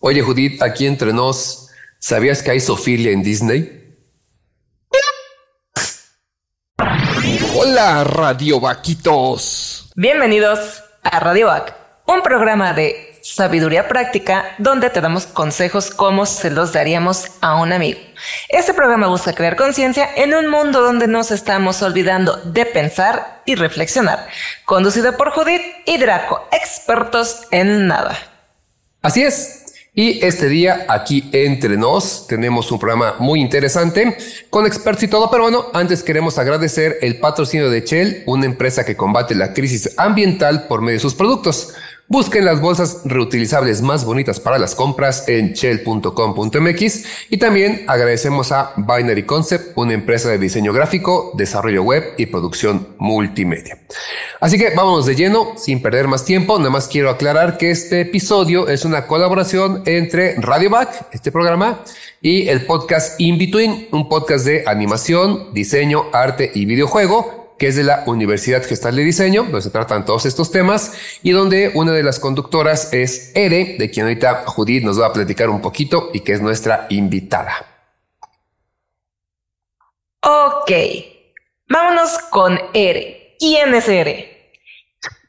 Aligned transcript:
Oye, 0.00 0.22
Judith, 0.22 0.62
aquí 0.62 0.86
entre 0.86 1.12
nos, 1.12 1.68
¿sabías 1.98 2.42
que 2.42 2.52
hay 2.52 2.60
sofilia 2.60 3.10
en 3.10 3.22
Disney? 3.22 3.96
Hola, 7.54 8.04
Radio 8.04 8.60
Vaquitos. 8.60 9.90
Bienvenidos 9.96 10.84
a 11.02 11.18
Radio 11.20 11.46
Vac, 11.46 11.74
un 12.06 12.22
programa 12.22 12.72
de 12.72 13.05
sabiduría 13.36 13.86
práctica 13.86 14.54
donde 14.56 14.88
te 14.88 15.02
damos 15.02 15.26
consejos 15.26 15.90
como 15.90 16.24
se 16.24 16.50
los 16.50 16.72
daríamos 16.72 17.26
a 17.42 17.60
un 17.60 17.70
amigo. 17.70 18.00
Este 18.48 18.72
programa 18.72 19.08
busca 19.08 19.34
crear 19.34 19.56
conciencia 19.56 20.08
en 20.16 20.34
un 20.34 20.48
mundo 20.48 20.80
donde 20.80 21.06
nos 21.06 21.30
estamos 21.30 21.82
olvidando 21.82 22.36
de 22.44 22.64
pensar 22.64 23.42
y 23.44 23.54
reflexionar. 23.54 24.26
Conducido 24.64 25.18
por 25.18 25.32
Judith 25.32 25.60
y 25.84 25.98
Draco, 25.98 26.48
expertos 26.50 27.42
en 27.50 27.86
nada. 27.86 28.16
Así 29.02 29.22
es, 29.22 29.66
y 29.98 30.22
este 30.22 30.48
día, 30.48 30.84
aquí 30.88 31.30
entre 31.32 31.78
nos, 31.78 32.26
tenemos 32.26 32.70
un 32.70 32.78
programa 32.78 33.16
muy 33.18 33.40
interesante 33.40 34.16
con 34.50 34.66
expertos 34.66 35.04
y 35.04 35.08
todo, 35.08 35.30
pero 35.30 35.44
bueno, 35.44 35.66
antes 35.72 36.02
queremos 36.02 36.38
agradecer 36.38 36.98
el 37.00 37.18
patrocinio 37.18 37.70
de 37.70 37.80
Shell, 37.80 38.22
una 38.26 38.44
empresa 38.44 38.84
que 38.84 38.94
combate 38.94 39.34
la 39.34 39.54
crisis 39.54 39.94
ambiental 39.96 40.66
por 40.68 40.82
medio 40.82 40.96
de 40.96 41.00
sus 41.00 41.14
productos. 41.14 41.72
Busquen 42.08 42.44
las 42.44 42.60
bolsas 42.60 43.00
reutilizables 43.04 43.82
más 43.82 44.04
bonitas 44.04 44.38
para 44.38 44.58
las 44.58 44.76
compras 44.76 45.26
en 45.26 45.54
shell.com.mx 45.54 47.04
y 47.30 47.36
también 47.38 47.82
agradecemos 47.88 48.52
a 48.52 48.74
Binary 48.76 49.24
Concept, 49.24 49.76
una 49.76 49.94
empresa 49.94 50.28
de 50.28 50.38
diseño 50.38 50.72
gráfico, 50.72 51.32
desarrollo 51.34 51.82
web 51.82 52.14
y 52.16 52.26
producción 52.26 52.94
multimedia. 52.98 53.80
Así 54.38 54.56
que 54.56 54.70
vámonos 54.70 55.06
de 55.06 55.16
lleno, 55.16 55.54
sin 55.56 55.82
perder 55.82 56.06
más 56.06 56.24
tiempo, 56.24 56.56
nada 56.58 56.70
más 56.70 56.86
quiero 56.86 57.10
aclarar 57.10 57.58
que 57.58 57.72
este 57.72 58.02
episodio 58.02 58.68
es 58.68 58.84
una 58.84 59.08
colaboración 59.08 59.82
entre 59.84 60.36
Radio 60.36 60.70
Back, 60.70 61.08
este 61.10 61.32
programa, 61.32 61.82
y 62.22 62.46
el 62.46 62.66
podcast 62.66 63.20
In 63.20 63.36
Between, 63.36 63.88
un 63.90 64.08
podcast 64.08 64.44
de 64.44 64.62
animación, 64.64 65.52
diseño, 65.52 66.04
arte 66.12 66.52
y 66.54 66.66
videojuego 66.66 67.45
que 67.58 67.68
es 67.68 67.76
de 67.76 67.84
la 67.84 68.02
Universidad 68.06 68.64
Gestal 68.64 68.96
de 68.96 69.04
Diseño, 69.04 69.44
donde 69.44 69.62
se 69.62 69.70
tratan 69.70 70.04
todos 70.04 70.26
estos 70.26 70.50
temas 70.50 70.92
y 71.22 71.30
donde 71.30 71.72
una 71.74 71.92
de 71.92 72.02
las 72.02 72.20
conductoras 72.20 72.92
es 72.92 73.32
Ere, 73.34 73.76
de 73.78 73.90
quien 73.90 74.06
ahorita 74.06 74.44
Judith 74.46 74.84
nos 74.84 75.00
va 75.00 75.06
a 75.06 75.12
platicar 75.12 75.48
un 75.48 75.62
poquito 75.62 76.10
y 76.12 76.20
que 76.20 76.32
es 76.32 76.40
nuestra 76.40 76.86
invitada. 76.90 77.66
Ok, 80.20 80.72
vámonos 81.68 82.18
con 82.30 82.58
Ere. 82.74 83.36
¿Quién 83.38 83.74
es 83.74 83.88
Ere? 83.88 84.52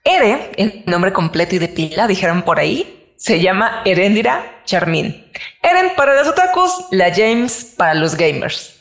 Ere, 0.04 0.52
el 0.58 0.84
nombre 0.86 1.14
completo 1.14 1.56
y 1.56 1.60
de 1.60 1.68
pila, 1.68 2.08
dijeron 2.08 2.44
por 2.44 2.60
ahí, 2.60 3.14
se 3.18 3.40
llama 3.40 3.82
Erendira 3.84 4.62
Charmin. 4.66 5.26
Eren 5.62 5.92
para 5.96 6.16
los 6.16 6.28
otakus, 6.28 6.72
la 6.92 7.14
James 7.14 7.74
para 7.78 7.94
los 7.94 8.16
gamers. 8.16 8.77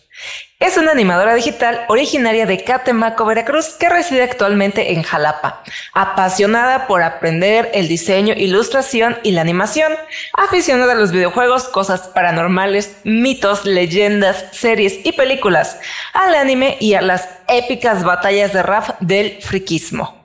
Es 0.58 0.78
una 0.78 0.92
animadora 0.92 1.34
digital 1.34 1.84
originaria 1.88 2.46
de 2.46 2.64
Catemaco, 2.64 3.26
Veracruz, 3.26 3.74
que 3.78 3.90
reside 3.90 4.22
actualmente 4.22 4.94
en 4.94 5.02
Jalapa. 5.02 5.62
Apasionada 5.92 6.86
por 6.86 7.02
aprender 7.02 7.70
el 7.74 7.88
diseño, 7.88 8.32
ilustración 8.34 9.18
y 9.22 9.32
la 9.32 9.42
animación. 9.42 9.92
Aficionada 10.32 10.92
a 10.92 10.96
los 10.96 11.12
videojuegos, 11.12 11.64
cosas 11.68 12.08
paranormales, 12.08 12.96
mitos, 13.04 13.66
leyendas, 13.66 14.46
series 14.52 15.04
y 15.04 15.12
películas. 15.12 15.78
Al 16.14 16.34
anime 16.34 16.78
y 16.80 16.94
a 16.94 17.02
las 17.02 17.28
épicas 17.48 18.02
batallas 18.02 18.54
de 18.54 18.62
rap 18.62 18.98
del 19.00 19.42
friquismo. 19.42 20.15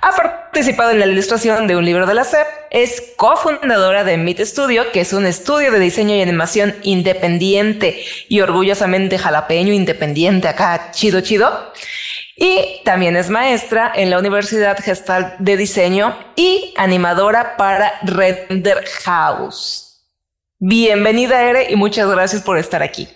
Ha 0.00 0.12
participado 0.14 0.92
en 0.92 1.00
la 1.00 1.06
ilustración 1.06 1.66
de 1.66 1.76
un 1.76 1.84
libro 1.84 2.06
de 2.06 2.14
la 2.14 2.24
SEP, 2.24 2.46
es 2.70 3.12
cofundadora 3.16 4.04
de 4.04 4.16
Meet 4.16 4.40
Studio, 4.40 4.92
que 4.92 5.00
es 5.00 5.12
un 5.12 5.26
estudio 5.26 5.72
de 5.72 5.80
diseño 5.80 6.14
y 6.14 6.22
animación 6.22 6.74
independiente 6.82 8.00
y 8.28 8.40
orgullosamente 8.40 9.18
jalapeño 9.18 9.72
independiente 9.72 10.48
acá, 10.48 10.90
chido 10.92 11.20
chido. 11.20 11.72
Y 12.36 12.82
también 12.84 13.16
es 13.16 13.30
maestra 13.30 13.90
en 13.94 14.10
la 14.10 14.18
Universidad 14.18 14.78
Gestal 14.78 15.36
de 15.38 15.56
Diseño 15.56 16.16
y 16.36 16.74
animadora 16.76 17.56
para 17.56 17.94
Render 18.02 18.84
House. 19.04 20.04
Bienvenida, 20.58 21.42
Ere, 21.42 21.70
y 21.70 21.76
muchas 21.76 22.08
gracias 22.08 22.42
por 22.42 22.58
estar 22.58 22.82
aquí. 22.82 23.08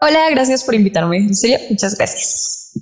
Hola, 0.00 0.28
gracias 0.30 0.64
por 0.64 0.74
invitarme. 0.74 1.18
En 1.18 1.34
serio, 1.34 1.58
muchas 1.70 1.96
gracias. 1.96 2.72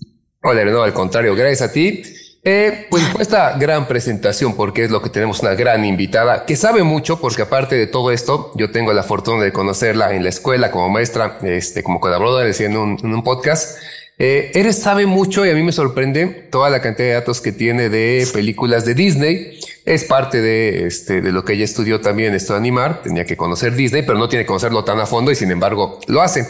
Hola, 0.42 0.64
no, 0.64 0.82
al 0.82 0.94
contrario, 0.94 1.34
gracias 1.34 1.68
a 1.68 1.72
ti. 1.72 2.02
Eh, 2.42 2.86
pues 2.88 3.04
esta 3.18 3.58
gran 3.58 3.86
presentación, 3.86 4.56
porque 4.56 4.84
es 4.84 4.90
lo 4.90 5.02
que 5.02 5.10
tenemos 5.10 5.40
una 5.40 5.54
gran 5.54 5.84
invitada 5.84 6.46
que 6.46 6.56
sabe 6.56 6.82
mucho, 6.82 7.20
porque 7.20 7.42
aparte 7.42 7.76
de 7.76 7.86
todo 7.86 8.10
esto, 8.10 8.52
yo 8.56 8.70
tengo 8.70 8.94
la 8.94 9.02
fortuna 9.02 9.44
de 9.44 9.52
conocerla 9.52 10.14
en 10.14 10.22
la 10.22 10.30
escuela 10.30 10.70
como 10.70 10.88
maestra, 10.88 11.38
este, 11.42 11.82
como 11.82 12.00
colaboradora, 12.00 12.48
en 12.48 12.76
un, 12.76 12.98
en 13.02 13.14
un 13.14 13.22
podcast. 13.22 13.78
Eh, 14.18 14.52
Eres 14.54 14.78
sabe 14.78 15.06
mucho 15.06 15.46
y 15.46 15.50
a 15.50 15.54
mí 15.54 15.62
me 15.62 15.72
sorprende 15.72 16.26
toda 16.26 16.68
la 16.68 16.80
cantidad 16.80 17.08
de 17.08 17.14
datos 17.14 17.40
que 17.40 17.52
tiene 17.52 17.88
de 17.88 18.26
películas 18.32 18.84
de 18.84 18.94
Disney. 18.94 19.58
Es 19.84 20.04
parte 20.04 20.40
de, 20.40 20.86
este, 20.86 21.20
de 21.20 21.32
lo 21.32 21.44
que 21.44 21.54
ella 21.54 21.64
estudió 21.64 22.00
también, 22.00 22.34
esto 22.34 22.52
de 22.54 22.58
animar. 22.58 23.02
Tenía 23.02 23.24
que 23.24 23.36
conocer 23.36 23.74
Disney, 23.74 24.02
pero 24.02 24.18
no 24.18 24.28
tiene 24.28 24.44
que 24.44 24.48
conocerlo 24.48 24.84
tan 24.84 25.00
a 25.00 25.06
fondo 25.06 25.30
y 25.30 25.34
sin 25.36 25.50
embargo 25.50 25.98
lo 26.06 26.20
hace. 26.20 26.46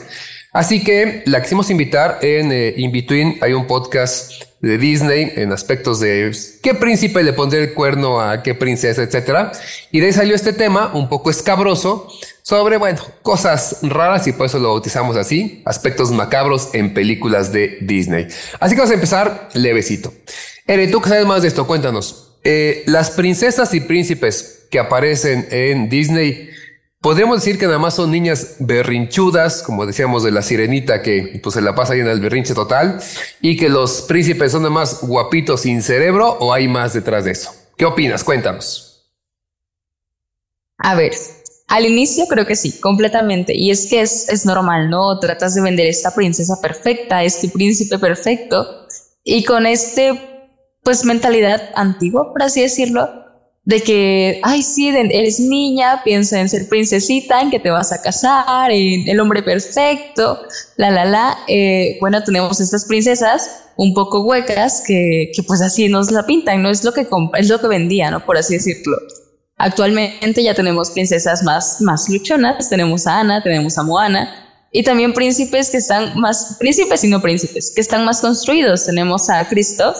Así 0.52 0.82
que 0.82 1.22
la 1.26 1.42
quisimos 1.42 1.70
invitar 1.70 2.18
en 2.22 2.50
eh, 2.50 2.74
In 2.76 2.90
Between. 2.90 3.38
Hay 3.40 3.52
un 3.52 3.66
podcast 3.66 4.32
de 4.60 4.78
Disney 4.78 5.32
en 5.36 5.52
aspectos 5.52 6.00
de 6.00 6.32
qué 6.62 6.74
príncipe 6.74 7.22
le 7.22 7.32
pondría 7.32 7.62
el 7.62 7.72
cuerno 7.72 8.20
a 8.20 8.42
qué 8.42 8.54
princesa, 8.54 9.02
etcétera. 9.02 9.52
Y 9.92 10.00
de 10.00 10.06
ahí 10.06 10.12
salió 10.12 10.34
este 10.34 10.52
tema 10.52 10.90
un 10.92 11.08
poco 11.08 11.30
escabroso 11.30 12.08
sobre, 12.42 12.76
bueno, 12.76 13.00
cosas 13.22 13.78
raras 13.82 14.26
y 14.26 14.32
por 14.32 14.46
eso 14.46 14.58
lo 14.58 14.70
bautizamos 14.70 15.16
así, 15.16 15.62
aspectos 15.64 16.10
macabros 16.10 16.70
en 16.74 16.94
películas 16.94 17.52
de 17.52 17.78
Disney. 17.80 18.26
Así 18.58 18.74
que 18.74 18.80
vamos 18.80 18.90
a 18.90 18.94
empezar 18.94 19.48
levecito. 19.54 20.12
Ere, 20.66 20.88
tú 20.88 21.00
que 21.00 21.08
sabes 21.10 21.26
más 21.26 21.42
de 21.42 21.48
esto, 21.48 21.66
cuéntanos. 21.66 22.34
Eh, 22.42 22.82
las 22.86 23.10
princesas 23.12 23.72
y 23.74 23.80
príncipes 23.80 24.66
que 24.70 24.78
aparecen 24.78 25.46
en 25.50 25.88
Disney, 25.88 26.50
Podríamos 27.00 27.38
decir 27.38 27.58
que 27.58 27.64
nada 27.64 27.78
más 27.78 27.94
son 27.94 28.10
niñas 28.10 28.56
berrinchudas, 28.58 29.62
como 29.62 29.86
decíamos 29.86 30.22
de 30.22 30.32
la 30.32 30.42
sirenita 30.42 31.00
que 31.00 31.40
pues 31.42 31.54
se 31.54 31.62
la 31.62 31.74
pasa 31.74 31.94
ahí 31.94 32.00
en 32.00 32.08
el 32.08 32.20
berrinche 32.20 32.52
total, 32.52 33.00
y 33.40 33.56
que 33.56 33.70
los 33.70 34.02
príncipes 34.02 34.52
son 34.52 34.62
nada 34.62 34.74
más 34.74 35.00
guapitos 35.00 35.62
sin 35.62 35.82
cerebro 35.82 36.36
o 36.40 36.52
hay 36.52 36.68
más 36.68 36.92
detrás 36.92 37.24
de 37.24 37.30
eso. 37.30 37.52
¿Qué 37.78 37.86
opinas? 37.86 38.22
Cuéntanos. 38.22 39.10
A 40.76 40.94
ver, 40.94 41.12
al 41.68 41.86
inicio 41.86 42.26
creo 42.26 42.44
que 42.44 42.54
sí, 42.54 42.78
completamente. 42.80 43.56
Y 43.56 43.70
es 43.70 43.86
que 43.86 44.02
es, 44.02 44.28
es 44.28 44.44
normal, 44.44 44.90
¿no? 44.90 45.18
Tratas 45.20 45.54
de 45.54 45.62
vender 45.62 45.86
esta 45.86 46.14
princesa 46.14 46.60
perfecta, 46.60 47.24
este 47.24 47.48
príncipe 47.48 47.98
perfecto, 47.98 48.86
y 49.24 49.44
con 49.44 49.64
este, 49.64 50.20
pues, 50.82 51.06
mentalidad 51.06 51.70
antigua, 51.76 52.30
por 52.30 52.42
así 52.42 52.60
decirlo, 52.60 53.19
de 53.64 53.82
que, 53.82 54.40
ay, 54.42 54.62
sí, 54.62 54.88
eres 54.88 55.38
niña, 55.38 56.02
piensa 56.02 56.40
en 56.40 56.48
ser 56.48 56.68
princesita, 56.68 57.40
en 57.42 57.50
que 57.50 57.60
te 57.60 57.70
vas 57.70 57.92
a 57.92 58.00
casar, 58.00 58.70
en 58.70 59.06
el 59.08 59.20
hombre 59.20 59.42
perfecto, 59.42 60.40
la, 60.76 60.90
la, 60.90 61.04
la. 61.04 61.38
Eh, 61.46 61.98
bueno, 62.00 62.22
tenemos 62.24 62.60
estas 62.60 62.86
princesas 62.86 63.64
un 63.76 63.92
poco 63.94 64.22
huecas 64.22 64.82
que, 64.86 65.30
que, 65.34 65.42
pues 65.42 65.60
así 65.60 65.88
nos 65.88 66.10
la 66.10 66.24
pintan, 66.24 66.62
no 66.62 66.70
es 66.70 66.84
lo 66.84 66.92
que 66.92 67.06
es 67.38 67.48
lo 67.48 67.60
que 67.60 67.68
vendía, 67.68 68.10
¿no? 68.10 68.24
Por 68.24 68.38
así 68.38 68.54
decirlo. 68.54 68.96
Actualmente 69.56 70.42
ya 70.42 70.54
tenemos 70.54 70.90
princesas 70.90 71.42
más, 71.42 71.82
más 71.82 72.08
luchonas, 72.08 72.70
tenemos 72.70 73.06
a 73.06 73.20
Ana, 73.20 73.42
tenemos 73.42 73.76
a 73.76 73.82
Moana, 73.82 74.30
y 74.72 74.82
también 74.84 75.12
príncipes 75.12 75.68
que 75.68 75.76
están 75.76 76.18
más, 76.18 76.56
príncipes 76.58 77.04
y 77.04 77.08
no 77.08 77.20
príncipes, 77.20 77.72
que 77.74 77.82
están 77.82 78.06
más 78.06 78.22
construidos. 78.22 78.86
Tenemos 78.86 79.28
a 79.28 79.46
Christoph, 79.48 79.98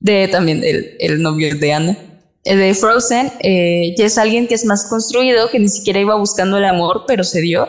de 0.00 0.28
también 0.28 0.64
el, 0.64 0.96
el 0.98 1.20
novio 1.20 1.54
de 1.54 1.72
Ana 1.72 1.98
de 2.54 2.74
Frozen 2.74 3.32
eh, 3.40 3.94
ya 3.98 4.06
es 4.06 4.18
alguien 4.18 4.46
que 4.46 4.54
es 4.54 4.64
más 4.64 4.84
construido, 4.84 5.50
que 5.50 5.58
ni 5.58 5.68
siquiera 5.68 5.98
iba 5.98 6.14
buscando 6.14 6.58
el 6.58 6.64
amor, 6.64 7.04
pero 7.08 7.24
se 7.24 7.40
dio. 7.40 7.68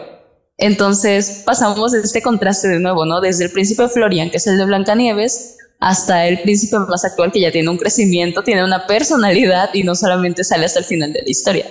Entonces 0.57 1.43
pasamos 1.45 1.93
este 1.93 2.21
contraste 2.21 2.67
de 2.67 2.79
nuevo, 2.79 3.05
¿no? 3.05 3.21
Desde 3.21 3.45
el 3.45 3.51
príncipe 3.51 3.87
Florian, 3.87 4.29
que 4.29 4.37
es 4.37 4.47
el 4.47 4.57
de 4.57 4.65
Blancanieves, 4.65 5.57
hasta 5.79 6.27
el 6.27 6.41
príncipe 6.41 6.77
más 6.79 7.05
actual, 7.05 7.31
que 7.31 7.39
ya 7.39 7.51
tiene 7.51 7.69
un 7.69 7.77
crecimiento, 7.77 8.43
tiene 8.43 8.63
una 8.63 8.87
personalidad 8.87 9.69
y 9.73 9.83
no 9.83 9.95
solamente 9.95 10.43
sale 10.43 10.65
hasta 10.65 10.79
el 10.79 10.85
final 10.85 11.13
de 11.13 11.21
la 11.21 11.29
historia. 11.29 11.65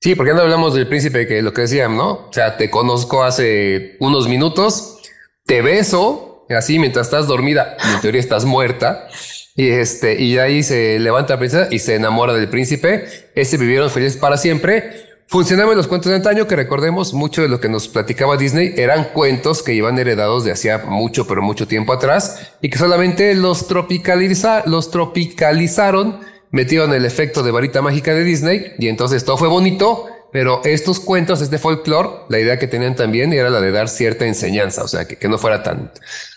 Sí, 0.00 0.14
porque 0.14 0.34
no 0.34 0.40
hablamos 0.40 0.74
del 0.74 0.86
príncipe 0.86 1.26
que 1.26 1.42
lo 1.42 1.52
que 1.52 1.62
decían, 1.62 1.96
¿no? 1.96 2.28
O 2.28 2.32
sea, 2.32 2.56
te 2.56 2.70
conozco 2.70 3.24
hace 3.24 3.96
unos 3.98 4.28
minutos, 4.28 4.98
te 5.44 5.62
beso, 5.62 6.44
así 6.50 6.78
mientras 6.78 7.08
estás 7.08 7.26
dormida, 7.26 7.76
en 7.94 8.00
teoría 8.00 8.20
estás 8.20 8.44
muerta, 8.44 9.08
y 9.56 9.70
este, 9.70 10.22
y 10.22 10.36
ahí 10.38 10.62
se 10.62 10.98
levanta 10.98 11.34
la 11.34 11.38
princesa 11.38 11.68
y 11.70 11.78
se 11.78 11.94
enamora 11.94 12.34
del 12.34 12.48
príncipe. 12.48 13.06
Este 13.34 13.56
vivieron 13.56 13.90
felices 13.90 14.18
para 14.18 14.36
siempre. 14.36 15.06
Funcionaban 15.28 15.76
los 15.76 15.88
cuentos 15.88 16.10
de 16.10 16.16
antaño, 16.16 16.46
que 16.46 16.54
recordemos, 16.54 17.12
mucho 17.12 17.42
de 17.42 17.48
lo 17.48 17.58
que 17.58 17.68
nos 17.68 17.88
platicaba 17.88 18.36
Disney 18.36 18.74
eran 18.76 19.04
cuentos 19.12 19.62
que 19.62 19.74
iban 19.74 19.98
heredados 19.98 20.44
de 20.44 20.52
hacía 20.52 20.84
mucho, 20.86 21.26
pero 21.26 21.42
mucho 21.42 21.66
tiempo 21.66 21.92
atrás, 21.92 22.52
y 22.60 22.70
que 22.70 22.78
solamente 22.78 23.34
los, 23.34 23.66
tropicaliza, 23.66 24.62
los 24.66 24.92
tropicalizaron 24.92 26.20
metieron 26.52 26.94
el 26.94 27.04
efecto 27.04 27.42
de 27.42 27.50
varita 27.50 27.82
mágica 27.82 28.14
de 28.14 28.22
Disney 28.22 28.74
y 28.78 28.86
entonces 28.86 29.24
todo 29.24 29.36
fue 29.36 29.48
bonito, 29.48 30.06
pero 30.32 30.60
estos 30.64 31.00
cuentos, 31.00 31.40
este 31.42 31.58
folclore, 31.58 32.08
la 32.28 32.38
idea 32.38 32.58
que 32.60 32.68
tenían 32.68 32.94
también 32.94 33.32
era 33.32 33.50
la 33.50 33.60
de 33.60 33.72
dar 33.72 33.88
cierta 33.88 34.26
enseñanza, 34.26 34.84
o 34.84 34.88
sea, 34.88 35.08
que, 35.08 35.16
que 35.16 35.28
no 35.28 35.38
fuera 35.38 35.64
tan, 35.64 35.92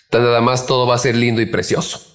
tan 0.10 0.24
nada 0.24 0.42
más 0.42 0.66
todo 0.66 0.88
va 0.88 0.96
a 0.96 1.00
ser 1.00 1.16
lindo 1.16 1.42
y 1.42 1.46
precioso. 1.46 2.09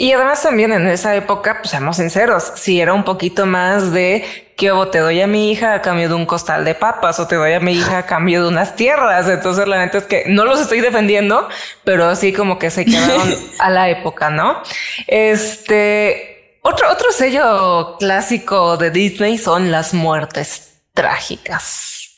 Y 0.00 0.12
además 0.12 0.40
también 0.44 0.72
en 0.72 0.86
esa 0.86 1.16
época, 1.16 1.58
pues 1.58 1.70
seamos 1.70 1.96
sinceros, 1.96 2.52
si 2.54 2.80
era 2.80 2.94
un 2.94 3.02
poquito 3.02 3.46
más 3.46 3.92
de 3.92 4.24
que 4.56 4.70
o 4.70 4.86
te 4.86 5.00
doy 5.00 5.20
a 5.20 5.26
mi 5.26 5.50
hija 5.50 5.74
a 5.74 5.82
cambio 5.82 6.08
de 6.08 6.14
un 6.14 6.24
costal 6.24 6.64
de 6.64 6.76
papas 6.76 7.18
o 7.18 7.26
te 7.26 7.34
doy 7.34 7.52
a 7.52 7.58
mi 7.58 7.72
hija 7.72 7.98
a 7.98 8.06
cambio 8.06 8.42
de 8.42 8.48
unas 8.48 8.76
tierras. 8.76 9.28
Entonces 9.28 9.66
la 9.66 9.78
neta 9.78 9.98
es 9.98 10.04
que 10.04 10.22
no 10.28 10.44
los 10.44 10.60
estoy 10.60 10.80
defendiendo, 10.80 11.48
pero 11.82 12.06
así 12.06 12.32
como 12.32 12.60
que 12.60 12.70
se 12.70 12.84
quedaron 12.84 13.34
a 13.58 13.70
la 13.70 13.88
época, 13.88 14.30
¿no? 14.30 14.62
Este, 15.08 16.60
otro, 16.62 16.92
otro 16.92 17.10
sello 17.10 17.96
clásico 17.98 18.76
de 18.76 18.92
Disney 18.92 19.36
son 19.36 19.72
las 19.72 19.94
muertes 19.94 20.80
trágicas. 20.94 22.14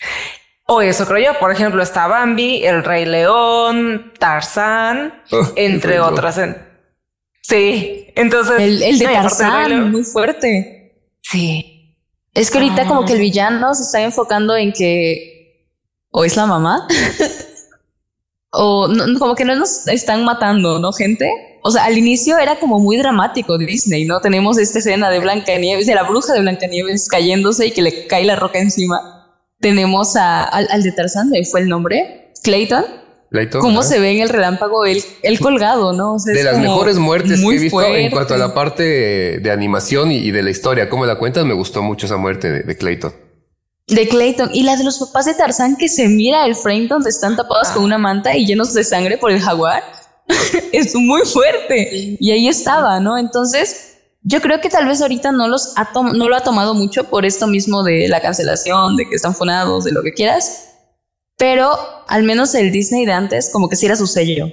O 0.67 0.83
eso 0.83 1.07
creo 1.07 1.33
yo. 1.33 1.39
Por 1.39 1.51
ejemplo, 1.51 1.83
está 1.83 2.07
Bambi, 2.09 2.63
El 2.63 2.85
Rey 2.85 3.07
León, 3.07 4.13
Tarzán, 4.19 5.23
Oh, 5.33 5.47
entre 5.57 5.99
otras. 5.99 6.39
Sí, 7.43 8.07
entonces 8.17 8.55
El, 8.61 8.83
el 8.83 8.99
de 8.99 9.05
no, 9.07 9.13
Tarzán, 9.13 9.91
muy 9.91 10.05
fuerte. 10.05 10.95
Sí, 11.23 11.97
Es 12.35 12.51
que 12.51 12.59
ahorita 12.59 12.87
como 12.87 13.03
Ah. 13.03 13.07
que 13.07 13.15
el 13.15 13.21
villano 13.21 13.75
se 13.75 13.83
está 13.83 14.03
enfocando 14.03 14.57
en 14.57 14.73
que 14.73 15.67
o 16.11 16.25
es 16.25 16.37
la 16.37 16.47
mamá 16.47 16.87
o 18.53 18.89
no, 18.89 19.19
como 19.19 19.35
que 19.35 19.45
no 19.45 19.55
nos 19.55 19.87
están 19.89 20.25
matando, 20.25 20.79
¿no, 20.79 20.93
gente? 20.93 21.31
O 21.63 21.71
sea, 21.71 21.85
al 21.85 21.97
inicio 21.99 22.39
era 22.39 22.59
como 22.59 22.79
muy 22.79 22.97
dramático 22.97 23.59
Disney, 23.59 24.05
¿no? 24.07 24.21
Tenemos 24.21 24.59
esta 24.59 24.79
escena 24.79 25.11
de 25.11 25.21
Blancanieves, 25.21 25.87
de 25.87 25.95
la 25.95 26.03
bruja 26.05 26.33
de 26.33 26.41
Blancanieves 26.41 27.07
cayéndose 27.09 27.67
y 27.67 27.71
que 27.73 27.83
le 27.83 28.07
cae 28.07 28.25
la 28.25 28.37
roca 28.37 28.59
encima. 28.59 28.99
Tenemos 29.61 30.17
a, 30.17 30.43
al, 30.45 30.67
al 30.71 30.83
de 30.83 30.93
Tarzán, 30.93 31.29
¿me 31.31 31.45
fue 31.45 31.61
el 31.61 31.69
nombre? 31.69 32.33
Clayton. 32.43 32.85
¿Cómo 33.61 33.83
se 33.85 34.01
ve 34.01 34.11
en 34.11 34.23
el 34.23 34.29
relámpago 34.29 34.85
él, 34.85 35.05
él 35.23 35.39
colgado, 35.41 35.93
¿no? 35.93 36.15
O 36.15 36.19
sea, 36.19 36.35
De 36.35 36.43
las 36.43 36.55
como 36.55 36.65
mejores 36.65 36.99
muertes 36.99 37.41
que 37.41 37.55
he 37.55 37.59
visto 37.59 37.83
en 37.83 38.11
cuanto 38.11 38.35
a 38.35 38.39
la 38.39 38.55
parte 38.55 39.39
de 39.39 39.51
animación 39.51 40.11
y, 40.11 40.17
y 40.17 40.31
de 40.33 40.43
la 40.43 40.51
historia, 40.51 40.89
cómo 40.91 41.07
la 41.07 41.17
cuentas, 41.17 41.45
me 41.45 41.55
gustó 41.55 41.83
mucho 41.83 42.07
esa 42.07 42.17
muerte 42.17 42.51
de, 42.51 42.63
de 42.63 42.77
Clayton. 42.77 43.13
De 43.87 44.09
Clayton. 44.09 44.51
Y 44.53 44.63
la 44.63 44.77
de 44.77 44.85
los 44.85 44.99
papás 44.99 45.27
de 45.27 45.35
Tarzán 45.35 45.77
que 45.77 45.89
se 45.89 46.09
mira 46.09 46.45
el 46.47 46.55
frame 46.55 46.87
donde 46.89 47.11
están 47.11 47.37
tapados 47.37 47.69
con 47.69 47.85
una 47.85 47.99
manta 47.99 48.37
y 48.37 48.47
llenos 48.47 48.75
de 48.75 48.85
sangre 48.85 49.17
por 49.19 49.31
el 49.31 49.41
jaguar. 49.41 49.83
es 50.73 50.95
muy 50.95 51.23
fuerte. 51.23 52.17
Y 52.19 52.31
ahí 52.31 52.49
estaba, 52.49 53.01
¿no? 53.01 53.19
Entonces, 53.19 53.99
yo 54.23 54.41
creo 54.41 54.61
que 54.61 54.69
tal 54.69 54.87
vez 54.87 55.01
ahorita 55.01 55.33
no, 55.33 55.49
los 55.49 55.73
ha 55.77 55.91
no 55.93 56.29
lo 56.29 56.37
ha 56.37 56.41
tomado 56.41 56.75
mucho 56.75 57.05
por 57.05 57.25
esto 57.25 57.47
mismo 57.47 57.83
de 57.83 58.09
la 58.09 58.21
cancelación, 58.21 58.97
de 58.97 59.09
que 59.09 59.17
están 59.17 59.35
funados, 59.35 59.85
de 59.85 59.93
lo 59.93 60.03
que 60.03 60.13
quieras. 60.13 60.67
Pero 61.41 62.05
al 62.07 62.23
menos 62.23 62.55
el 62.55 62.71
Disney 62.71 63.07
de 63.07 63.13
antes, 63.13 63.49
como 63.49 63.71
que 63.71 63.77
sí 63.77 63.87
era 63.87 63.97
su 63.97 64.07
sello. 64.07 64.53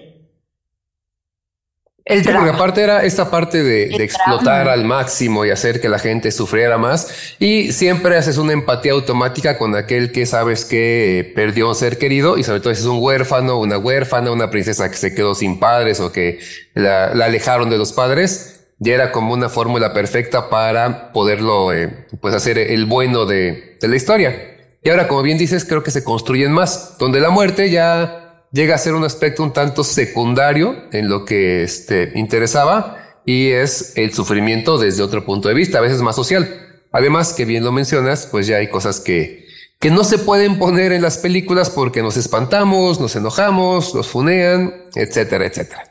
el 2.06 2.24
Sí, 2.24 2.30
porque 2.32 2.50
aparte 2.50 2.82
era 2.82 3.04
esta 3.04 3.30
parte 3.30 3.62
de, 3.62 3.94
explotar 3.98 4.64
drama. 4.64 4.72
al 4.72 4.86
máximo 4.86 5.46
y 5.46 5.50
hacer 5.50 5.82
que 5.82 5.90
la 5.90 6.00
gente 6.00 6.32
sufriera 6.32 6.78
más. 6.78 7.36
Y 7.40 7.74
siempre 7.74 8.16
haces 8.16 8.38
una 8.38 8.54
empatía 8.54 8.94
automática 8.94 9.58
con 9.58 9.76
aquel 9.76 10.14
que 10.14 10.26
sabes 10.26 10.64
que 10.64 11.34
perdió 11.36 11.68
un 11.68 11.76
ser 11.76 11.98
querido 11.98 12.38
y 12.38 12.46
sobre 12.46 12.62
todo 12.62 12.74
si 12.74 12.80
es 12.80 12.88
un 12.88 13.04
huérfano, 13.04 13.60
una 13.60 13.78
huérfana, 13.78 14.32
una 14.32 14.50
princesa 14.50 14.90
que 14.90 14.96
se 14.96 15.14
quedó 15.14 15.36
sin 15.36 15.60
padres 15.60 16.00
o 16.00 16.14
que 16.14 16.40
la, 16.74 17.14
la 17.14 17.26
alejaron 17.26 17.70
de 17.70 17.78
los 17.78 17.92
padres. 17.92 18.62
Ya 18.80 18.94
era 18.94 19.12
como 19.12 19.34
una 19.34 19.50
fórmula 19.50 19.94
perfecta 19.94 20.50
para 20.50 21.12
poderlo 21.12 21.74
eh, 21.74 22.08
pues 22.22 22.34
hacer 22.34 22.58
el 22.58 22.86
bueno 22.86 23.26
de, 23.26 23.76
de 23.82 23.88
la 23.90 23.96
historia. 23.98 24.57
Y 24.88 24.90
ahora, 24.90 25.10
como 25.10 25.22
bien 25.22 25.38
dices, 25.38 25.66
creo 25.66 25.84
que 25.84 25.92
se 25.92 26.06
construyen 26.06 26.54
más, 26.54 26.98
donde 26.98 27.20
la 27.20 27.30
muerte 27.30 27.70
ya 27.70 28.46
llega 28.54 28.76
a 28.76 28.78
ser 28.78 28.94
un 28.94 29.04
aspecto 29.04 29.44
un 29.44 29.52
tanto 29.52 29.84
secundario 29.84 30.78
en 30.94 31.10
lo 31.10 31.26
que 31.26 31.62
este, 31.62 32.14
interesaba 32.16 32.96
y 33.26 33.50
es 33.50 33.98
el 33.98 34.14
sufrimiento 34.14 34.78
desde 34.78 35.04
otro 35.04 35.26
punto 35.26 35.50
de 35.50 35.56
vista, 35.56 35.80
a 35.80 35.82
veces 35.82 36.02
más 36.02 36.16
social. 36.16 36.86
Además, 36.94 37.34
que 37.34 37.44
bien 37.44 37.66
lo 37.66 37.74
mencionas, 37.74 38.30
pues 38.32 38.48
ya 38.48 38.56
hay 38.56 38.70
cosas 38.70 39.02
que, 39.02 39.46
que 39.78 39.92
no 39.92 40.06
se 40.06 40.20
pueden 40.20 40.58
poner 40.58 40.94
en 40.94 41.02
las 41.02 41.18
películas 41.18 41.70
porque 41.70 42.02
nos 42.02 42.16
espantamos, 42.16 43.02
nos 43.02 43.14
enojamos, 43.18 43.94
nos 43.94 44.08
funean, 44.08 44.74
etcétera, 44.96 45.48
etcétera. 45.48 45.84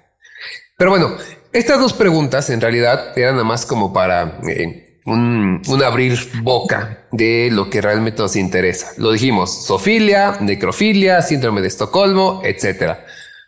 Pero 0.79 0.89
bueno, 0.93 1.19
estas 1.53 1.79
dos 1.79 1.93
preguntas 1.93 2.49
en 2.49 2.63
realidad 2.63 3.13
eran 3.19 3.35
nada 3.35 3.45
más 3.45 3.67
como 3.67 3.93
para 3.93 4.41
eh, 4.49 4.86
un, 5.07 5.63
un 5.67 5.83
abrir 5.83 6.19
boca 6.43 7.07
de 7.13 7.49
lo 7.51 7.71
que 7.71 7.81
realmente 7.81 8.23
nos 8.23 8.37
interesa. 8.37 8.93
Lo 8.99 9.13
dijimos, 9.13 9.67
sofilia, 9.67 10.39
necrofilia, 10.41 11.23
síndrome 11.23 11.63
de 11.63 11.69
Estocolmo, 11.69 12.43
etcétera. 12.45 13.07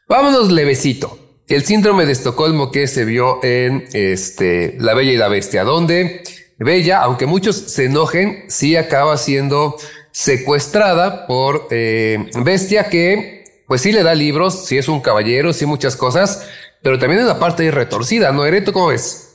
Vámonos 0.08 0.50
levecito. 0.50 1.18
El 1.48 1.64
síndrome 1.64 2.06
de 2.06 2.12
Estocolmo 2.12 2.70
que 2.70 2.86
se 2.86 3.04
vio 3.04 3.42
en 3.42 3.84
este, 3.92 4.76
La 4.78 4.94
Bella 4.94 5.12
y 5.12 5.16
la 5.16 5.28
Bestia, 5.28 5.64
donde 5.64 6.22
Bella, 6.58 7.00
aunque 7.00 7.26
muchos 7.26 7.56
se 7.56 7.84
enojen, 7.86 8.44
sí 8.48 8.76
acaba 8.76 9.16
siendo 9.16 9.76
secuestrada 10.10 11.26
por 11.26 11.68
eh, 11.70 12.30
Bestia 12.42 12.88
que 12.88 13.44
pues 13.66 13.82
sí 13.82 13.92
le 13.92 14.02
da 14.02 14.14
libros, 14.14 14.66
sí 14.66 14.78
es 14.78 14.88
un 14.88 15.00
caballero, 15.00 15.52
sí 15.52 15.66
muchas 15.66 15.94
cosas, 15.94 16.48
pero 16.82 16.98
también 16.98 17.20
es 17.20 17.26
la 17.26 17.38
parte 17.38 17.70
retorcida, 17.70 18.32
¿no, 18.32 18.46
Ereto? 18.46 18.72
¿Cómo 18.72 18.88
ves? 18.88 19.27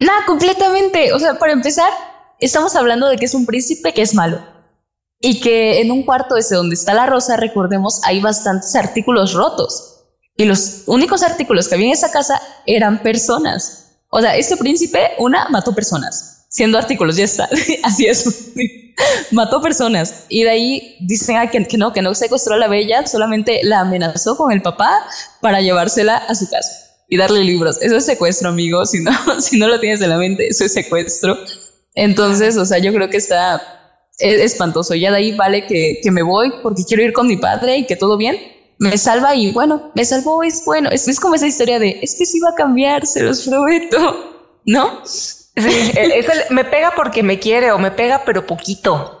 No, 0.00 0.12
completamente. 0.26 1.12
O 1.12 1.18
sea, 1.18 1.38
para 1.38 1.52
empezar, 1.52 1.90
estamos 2.38 2.76
hablando 2.76 3.08
de 3.08 3.16
que 3.16 3.24
es 3.24 3.34
un 3.34 3.46
príncipe 3.46 3.92
que 3.92 4.02
es 4.02 4.14
malo. 4.14 4.44
Y 5.20 5.40
que 5.40 5.80
en 5.80 5.90
un 5.90 6.04
cuarto 6.04 6.36
ese 6.36 6.54
donde 6.54 6.74
está 6.74 6.94
la 6.94 7.06
rosa, 7.06 7.36
recordemos, 7.36 8.00
hay 8.04 8.20
bastantes 8.20 8.74
artículos 8.76 9.32
rotos. 9.32 10.04
Y 10.36 10.44
los 10.44 10.84
únicos 10.86 11.24
artículos 11.24 11.66
que 11.66 11.74
había 11.74 11.88
en 11.88 11.92
esa 11.92 12.12
casa 12.12 12.40
eran 12.66 13.02
personas. 13.02 13.96
O 14.10 14.20
sea, 14.20 14.36
este 14.36 14.56
príncipe, 14.56 15.10
una, 15.18 15.48
mató 15.48 15.74
personas. 15.74 16.46
Siendo 16.48 16.78
artículos, 16.78 17.16
ya 17.16 17.24
está. 17.24 17.48
Así 17.82 18.06
es. 18.06 18.52
mató 19.32 19.60
personas. 19.60 20.26
Y 20.28 20.44
de 20.44 20.50
ahí 20.50 20.96
dicen 21.00 21.36
ah, 21.36 21.50
que, 21.50 21.66
que 21.66 21.76
no, 21.76 21.92
que 21.92 22.02
no 22.02 22.14
secuestró 22.14 22.54
a 22.54 22.58
la 22.58 22.68
bella, 22.68 23.04
solamente 23.08 23.60
la 23.64 23.80
amenazó 23.80 24.36
con 24.36 24.52
el 24.52 24.62
papá 24.62 25.04
para 25.40 25.60
llevársela 25.60 26.16
a 26.16 26.34
su 26.36 26.48
casa 26.48 26.87
y 27.08 27.16
darle 27.16 27.42
libros. 27.44 27.78
Eso 27.80 27.96
es 27.96 28.04
secuestro, 28.06 28.48
amigo. 28.50 28.84
Si 28.86 29.00
no, 29.00 29.12
si 29.40 29.58
no 29.58 29.66
lo 29.68 29.80
tienes 29.80 30.00
en 30.02 30.10
la 30.10 30.18
mente, 30.18 30.48
eso 30.48 30.64
es 30.64 30.72
secuestro. 30.72 31.36
Entonces, 31.94 32.56
o 32.56 32.64
sea, 32.64 32.78
yo 32.78 32.92
creo 32.92 33.08
que 33.10 33.16
está 33.16 33.60
es 34.18 34.52
espantoso. 34.52 34.94
Ya 34.94 35.10
de 35.10 35.16
ahí 35.18 35.36
vale 35.36 35.66
que, 35.66 36.00
que 36.02 36.10
me 36.10 36.22
voy 36.22 36.52
porque 36.62 36.84
quiero 36.84 37.02
ir 37.02 37.12
con 37.12 37.26
mi 37.26 37.36
padre 37.36 37.78
y 37.78 37.86
que 37.86 37.96
todo 37.96 38.16
bien. 38.16 38.36
Me 38.80 38.96
salva 38.96 39.34
y 39.34 39.50
bueno, 39.50 39.90
me 39.96 40.04
salvó, 40.04 40.42
es 40.44 40.64
bueno. 40.64 40.88
Es, 40.90 41.08
es 41.08 41.18
como 41.18 41.34
esa 41.34 41.46
historia 41.48 41.78
de, 41.80 41.98
es 42.00 42.14
que 42.16 42.24
sí 42.26 42.38
va 42.38 42.50
a 42.50 42.54
cambiar, 42.54 43.06
se 43.06 43.22
los 43.22 43.42
prometo. 43.42 44.34
¿No? 44.64 45.00
Sí, 45.04 45.40
es 45.56 46.28
el, 46.28 46.54
me 46.54 46.64
pega 46.64 46.92
porque 46.94 47.22
me 47.24 47.40
quiere 47.40 47.72
o 47.72 47.78
me 47.78 47.90
pega 47.90 48.22
pero 48.24 48.46
poquito. 48.46 49.14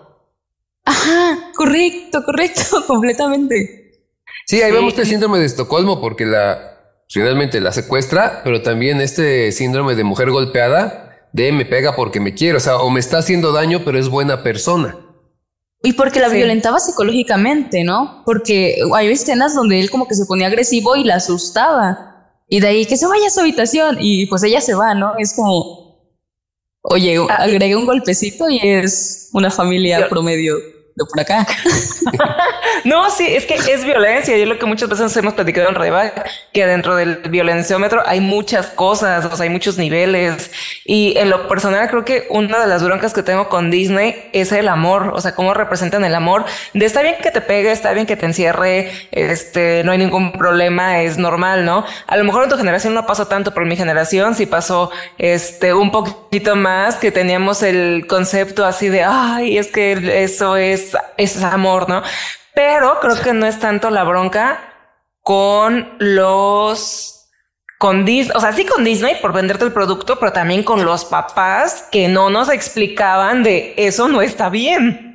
Ajá, 0.84 1.50
correcto, 1.56 2.22
correcto, 2.24 2.84
completamente. 2.86 4.04
Sí, 4.46 4.62
ahí 4.62 4.70
Sí. 4.70 4.76
vemos 4.76 4.96
el 4.98 5.06
síndrome 5.06 5.38
de 5.38 5.46
Estocolmo 5.46 6.00
porque 6.00 6.24
la 6.24 6.77
finalmente 7.08 7.60
la 7.60 7.72
secuestra, 7.72 8.42
pero 8.44 8.62
también 8.62 9.00
este 9.00 9.50
síndrome 9.52 9.94
de 9.94 10.04
mujer 10.04 10.30
golpeada 10.30 11.04
de 11.32 11.52
me 11.52 11.64
pega 11.66 11.94
porque 11.96 12.20
me 12.20 12.34
quiere, 12.34 12.56
o 12.56 12.60
sea, 12.60 12.78
o 12.78 12.90
me 12.90 13.00
está 13.00 13.18
haciendo 13.18 13.52
daño, 13.52 13.82
pero 13.84 13.98
es 13.98 14.08
buena 14.08 14.42
persona. 14.42 14.96
Y 15.82 15.92
porque 15.92 16.18
la 16.20 16.28
Sí. 16.30 16.36
violentaba 16.36 16.80
psicológicamente, 16.80 17.84
¿no? 17.84 18.22
Porque 18.26 18.78
hay 18.94 19.08
escenas 19.08 19.54
donde 19.54 19.78
él 19.78 19.90
como 19.90 20.08
que 20.08 20.14
se 20.14 20.26
ponía 20.26 20.48
agresivo 20.48 20.96
y 20.96 21.04
la 21.04 21.16
asustaba. 21.16 22.32
Y 22.48 22.60
de 22.60 22.66
ahí 22.68 22.86
que 22.86 22.96
se 22.96 23.06
vaya 23.06 23.26
a 23.26 23.30
su 23.30 23.40
habitación 23.40 23.98
y 24.00 24.26
pues 24.26 24.42
ella 24.42 24.60
se 24.60 24.74
va, 24.74 24.94
¿no? 24.94 25.12
Es 25.18 25.34
como, 25.34 26.00
oye, 26.82 27.18
Ah, 27.28 27.42
agregué 27.44 27.76
un 27.76 27.86
golpecito 27.86 28.48
y 28.48 28.58
es 28.58 29.28
una 29.34 29.50
familia 29.50 30.00
Yo- 30.00 30.08
promedio 30.08 30.56
por 31.06 31.20
acá. 31.20 31.46
No, 32.84 33.10
sí, 33.10 33.26
es 33.26 33.44
que 33.44 33.54
es 33.54 33.84
violencia. 33.84 34.36
Yo 34.36 34.46
lo 34.46 34.58
que 34.58 34.66
muchas 34.66 34.88
veces 34.88 35.14
hemos 35.16 35.34
platicado 35.34 35.68
en 35.68 35.74
Reback, 35.74 36.30
que 36.52 36.66
dentro 36.66 36.96
del 36.96 37.16
violenciómetro 37.28 38.02
hay 38.06 38.20
muchas 38.20 38.68
cosas, 38.68 39.40
hay 39.40 39.48
muchos 39.48 39.78
niveles. 39.78 40.50
Y 40.84 41.14
en 41.18 41.30
lo 41.30 41.48
personal 41.48 41.88
creo 41.88 42.04
que 42.04 42.26
una 42.30 42.60
de 42.60 42.66
las 42.66 42.82
broncas 42.82 43.12
que 43.12 43.22
tengo 43.22 43.48
con 43.48 43.70
Disney 43.70 44.30
es 44.32 44.52
el 44.52 44.68
amor, 44.68 45.12
o 45.14 45.20
sea, 45.20 45.34
cómo 45.34 45.54
representan 45.54 46.04
el 46.04 46.14
amor. 46.14 46.44
De 46.72 46.84
está 46.84 47.02
bien 47.02 47.16
que 47.22 47.30
te 47.30 47.40
pegue, 47.40 47.70
está 47.72 47.92
bien 47.92 48.06
que 48.06 48.16
te 48.16 48.26
encierre, 48.26 48.90
este, 49.10 49.82
no 49.84 49.92
hay 49.92 49.98
ningún 49.98 50.32
problema, 50.32 51.02
es 51.02 51.18
normal, 51.18 51.64
¿no? 51.64 51.84
A 52.06 52.16
lo 52.16 52.24
mejor 52.24 52.44
en 52.44 52.50
tu 52.50 52.56
generación 52.56 52.94
no 52.94 53.06
pasó 53.06 53.26
tanto, 53.26 53.52
pero 53.52 53.64
en 53.64 53.70
mi 53.70 53.76
generación 53.76 54.34
sí 54.34 54.46
pasó, 54.46 54.90
este, 55.18 55.74
un 55.74 55.90
poquito 55.90 56.56
más 56.56 56.96
que 56.96 57.10
teníamos 57.10 57.62
el 57.62 58.06
concepto 58.06 58.64
así 58.64 58.88
de, 58.88 59.02
ay, 59.02 59.58
es 59.58 59.68
que 59.68 60.22
eso 60.22 60.56
es, 60.56 60.87
es 61.16 61.42
amor, 61.42 61.88
¿no? 61.88 62.02
Pero 62.54 62.98
creo 63.00 63.20
que 63.20 63.32
no 63.32 63.46
es 63.46 63.58
tanto 63.58 63.90
la 63.90 64.04
bronca 64.04 64.60
con 65.22 65.94
los 65.98 67.14
con 67.78 68.04
Disney, 68.04 68.36
o 68.36 68.40
sea, 68.40 68.52
sí 68.52 68.66
con 68.66 68.82
Disney 68.82 69.20
por 69.20 69.32
venderte 69.32 69.64
el 69.64 69.72
producto, 69.72 70.18
pero 70.18 70.32
también 70.32 70.64
con 70.64 70.84
los 70.84 71.04
papás 71.04 71.84
que 71.92 72.08
no 72.08 72.28
nos 72.28 72.50
explicaban 72.50 73.44
de 73.44 73.74
eso 73.76 74.08
no 74.08 74.20
está 74.20 74.48
bien. 74.48 75.08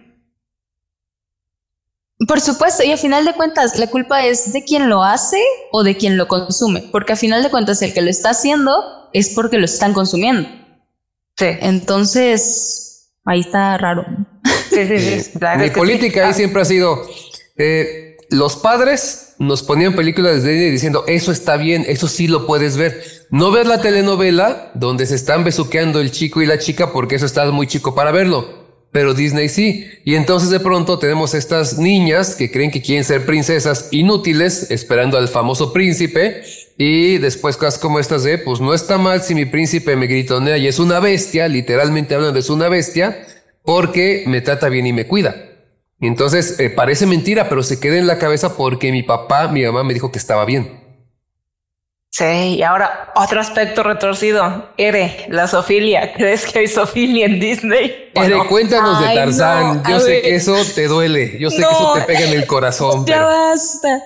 Por 2.25 2.39
supuesto, 2.39 2.83
y 2.83 2.91
a 2.91 2.97
final 2.97 3.25
de 3.25 3.33
cuentas, 3.33 3.77
la 3.77 3.87
culpa 3.87 4.23
es 4.23 4.53
de 4.53 4.63
quien 4.63 4.89
lo 4.89 5.03
hace 5.03 5.43
o 5.71 5.83
de 5.83 5.97
quien 5.97 6.15
lo 6.15 6.27
consume, 6.29 6.87
porque 6.91 7.13
a 7.13 7.17
final 7.17 7.43
de 7.43 7.49
cuentas 7.49 7.81
el 7.81 7.93
que 7.93 8.01
lo 8.01 8.09
está 8.09 8.29
haciendo 8.29 9.09
es 9.11 9.33
porque 9.35 9.57
lo 9.57 9.65
están 9.65 9.93
consumiendo. 9.93 10.47
Sí. 11.35 11.47
Entonces, 11.59 13.11
ahí 13.25 13.41
está 13.41 13.77
raro. 13.77 14.05
Sí, 14.73 14.87
sí, 14.87 15.21
sí. 15.21 15.31
Mi 15.57 15.69
política 15.69 16.27
ahí 16.27 16.33
siempre 16.33 16.61
ha 16.61 16.65
sido, 16.65 17.07
eh, 17.57 18.17
los 18.29 18.55
padres 18.55 19.35
nos 19.39 19.63
ponían 19.63 19.95
películas 19.95 20.43
de 20.43 20.51
Disney 20.51 20.71
diciendo, 20.71 21.03
eso 21.07 21.31
está 21.31 21.57
bien, 21.57 21.85
eso 21.87 22.07
sí 22.07 22.27
lo 22.27 22.47
puedes 22.47 22.77
ver. 22.77 23.03
No 23.29 23.51
ver 23.51 23.67
la 23.67 23.81
telenovela 23.81 24.71
donde 24.73 25.05
se 25.05 25.15
están 25.15 25.43
besuqueando 25.43 25.99
el 25.99 26.11
chico 26.11 26.41
y 26.41 26.45
la 26.45 26.57
chica 26.57 26.91
porque 26.91 27.15
eso 27.15 27.25
está 27.25 27.49
muy 27.51 27.67
chico 27.67 27.95
para 27.95 28.11
verlo 28.11 28.63
pero 28.93 29.15
Disney 29.15 29.49
sí. 29.49 29.89
Y 30.05 30.15
entonces 30.15 30.51
de 30.51 30.61
pronto 30.61 30.99
tenemos 30.99 31.33
estas 31.33 31.77
niñas 31.79 32.35
que 32.35 32.51
creen 32.51 32.71
que 32.71 32.81
quieren 32.81 33.03
ser 33.03 33.25
princesas 33.25 33.89
inútiles, 33.91 34.69
esperando 34.69 35.17
al 35.17 35.27
famoso 35.27 35.73
príncipe. 35.73 36.43
Y 36.77 37.17
después 37.17 37.57
cosas 37.57 37.79
como 37.79 37.99
estas 37.99 38.23
de, 38.23 38.37
pues 38.37 38.61
no 38.61 38.73
está 38.73 38.97
mal 38.97 39.21
si 39.21 39.35
mi 39.35 39.45
príncipe 39.45 39.95
me 39.95 40.07
gritonea 40.07 40.57
y 40.57 40.67
es 40.67 40.79
una 40.79 40.99
bestia, 40.99 41.47
literalmente 41.47 42.15
hablando 42.15 42.39
es 42.39 42.49
una 42.49 42.69
bestia, 42.69 43.25
porque 43.63 44.23
me 44.27 44.41
trata 44.41 44.69
bien 44.69 44.85
y 44.85 44.93
me 44.93 45.07
cuida. 45.07 45.35
Y 45.99 46.07
entonces 46.07 46.59
eh, 46.59 46.69
parece 46.69 47.05
mentira, 47.05 47.47
pero 47.49 47.63
se 47.63 47.79
queda 47.79 47.97
en 47.97 48.07
la 48.07 48.19
cabeza 48.19 48.57
porque 48.57 48.91
mi 48.91 49.03
papá, 49.03 49.47
mi 49.47 49.63
mamá 49.63 49.83
me 49.83 49.93
dijo 49.93 50.11
que 50.11 50.19
estaba 50.19 50.45
bien. 50.45 50.83
Sí, 52.13 52.57
y 52.57 52.61
ahora 52.61 53.11
otro 53.15 53.41
aspecto 53.41 53.81
retorcido. 53.81 54.69
Ere, 54.77 55.25
la 55.29 55.47
sofilia. 55.47 56.13
¿Crees 56.17 56.45
que 56.45 56.59
hay 56.59 56.67
sofilia 56.67 57.25
en 57.25 57.39
Disney? 57.39 58.11
Ere, 58.13 58.37
cuéntanos 58.47 58.99
de 58.99 59.15
Tarzán. 59.15 59.83
Yo 59.89 59.99
sé 59.99 60.21
que 60.21 60.35
eso 60.35 60.55
te 60.75 60.87
duele. 60.87 61.37
Yo 61.39 61.49
sé 61.49 61.57
que 61.57 61.63
eso 61.63 61.93
te 61.95 62.01
pega 62.01 62.27
en 62.27 62.33
el 62.33 62.45
corazón. 62.45 63.05
Ya 63.07 63.23
basta. 63.23 64.03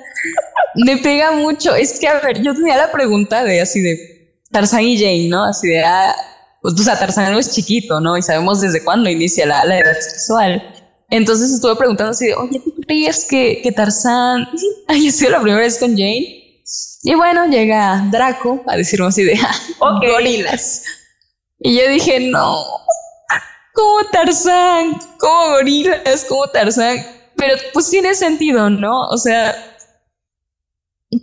Me 0.75 0.97
pega 0.97 1.31
mucho. 1.31 1.75
Es 1.75 1.99
que, 1.99 2.07
a 2.07 2.19
ver, 2.19 2.41
yo 2.41 2.53
tenía 2.53 2.77
la 2.77 2.91
pregunta 2.91 3.43
de 3.43 3.59
así 3.59 3.81
de 3.81 4.37
Tarzán 4.51 4.83
y 4.83 4.97
Jane, 4.97 5.27
¿no? 5.27 5.43
Así 5.43 5.67
de, 5.67 5.83
ah, 5.83 6.15
pues, 6.61 6.73
o 6.73 6.83
sea, 6.83 6.97
Tarzán 6.97 7.31
no 7.31 7.39
es 7.39 7.51
chiquito, 7.51 7.99
¿no? 8.01 8.17
Y 8.17 8.21
sabemos 8.21 8.61
desde 8.61 8.83
cuándo 8.83 9.09
inicia 9.09 9.45
la, 9.45 9.63
la 9.65 9.79
edad 9.79 9.99
sexual. 9.99 10.61
Entonces 11.09 11.51
estuve 11.51 11.75
preguntando 11.75 12.11
así 12.11 12.27
de, 12.27 12.35
oye, 12.35 12.59
¿tú 12.59 12.73
crees 12.85 13.25
que, 13.25 13.61
que 13.61 13.71
Tarzán 13.71 14.47
haya 14.87 15.11
sido 15.11 15.31
la 15.31 15.41
primera 15.41 15.61
vez 15.61 15.77
con 15.77 15.91
Jane? 15.91 16.63
Y 17.03 17.15
bueno, 17.15 17.45
llega 17.47 18.07
Draco 18.11 18.63
a 18.67 18.75
decirnos 18.75 19.09
así 19.09 19.23
de 19.23 19.39
gorilas. 19.79 20.83
Y 21.59 21.77
yo 21.77 21.87
dije, 21.89 22.19
no, 22.19 22.65
como 23.73 24.03
Tarzán, 24.11 24.99
como 25.17 25.49
gorilas, 25.51 26.25
como 26.27 26.47
Tarzán. 26.47 26.97
Pero 27.37 27.55
pues 27.71 27.89
tiene 27.89 28.13
sentido, 28.15 28.69
¿no? 28.69 29.07
O 29.07 29.17
sea, 29.17 29.55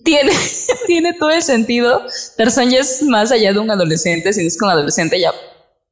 tiene, 0.04 0.32
tiene 0.86 1.12
todo 1.14 1.30
el 1.30 1.42
sentido. 1.42 2.02
Tarzán 2.36 2.70
ya 2.70 2.80
es 2.80 3.02
más 3.02 3.32
allá 3.32 3.52
de 3.52 3.58
un 3.58 3.70
adolescente, 3.70 4.32
si 4.32 4.42
no 4.42 4.48
es 4.48 4.58
que 4.58 4.64
un 4.64 4.70
adolescente 4.70 5.20
ya, 5.20 5.32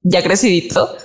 ya 0.02 0.22
crecidito. 0.22 0.96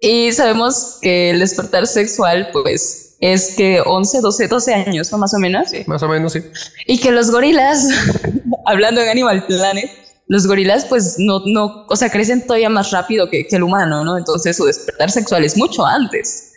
Y 0.00 0.32
sabemos 0.32 0.98
que 1.00 1.30
el 1.30 1.40
despertar 1.40 1.86
sexual, 1.86 2.50
pues, 2.52 3.16
es 3.20 3.54
que 3.56 3.80
11, 3.84 4.20
12, 4.20 4.48
12 4.48 4.74
años, 4.74 5.10
¿no? 5.10 5.18
Más 5.18 5.32
o 5.34 5.38
menos. 5.38 5.70
Sí, 5.70 5.84
más 5.86 6.02
o 6.02 6.08
menos, 6.08 6.32
sí. 6.32 6.42
Y 6.86 6.98
que 6.98 7.10
los 7.10 7.30
gorilas, 7.30 7.88
hablando 8.66 9.00
en 9.00 9.08
Animal 9.08 9.46
Planet, 9.46 9.90
los 10.28 10.46
gorilas 10.46 10.84
pues 10.86 11.16
no, 11.18 11.40
no, 11.46 11.86
o 11.88 11.96
sea, 11.96 12.10
crecen 12.10 12.42
todavía 12.46 12.68
más 12.68 12.90
rápido 12.90 13.30
que, 13.30 13.46
que 13.46 13.56
el 13.56 13.62
humano, 13.62 14.04
¿no? 14.04 14.18
Entonces 14.18 14.56
su 14.56 14.64
despertar 14.64 15.10
sexual 15.10 15.44
es 15.44 15.56
mucho 15.56 15.86
antes. 15.86 16.52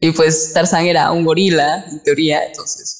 Y 0.00 0.10
pues 0.12 0.52
Tarzán 0.52 0.86
era 0.86 1.10
un 1.10 1.24
gorila, 1.24 1.84
en 1.90 2.02
teoría, 2.02 2.44
entonces. 2.44 2.97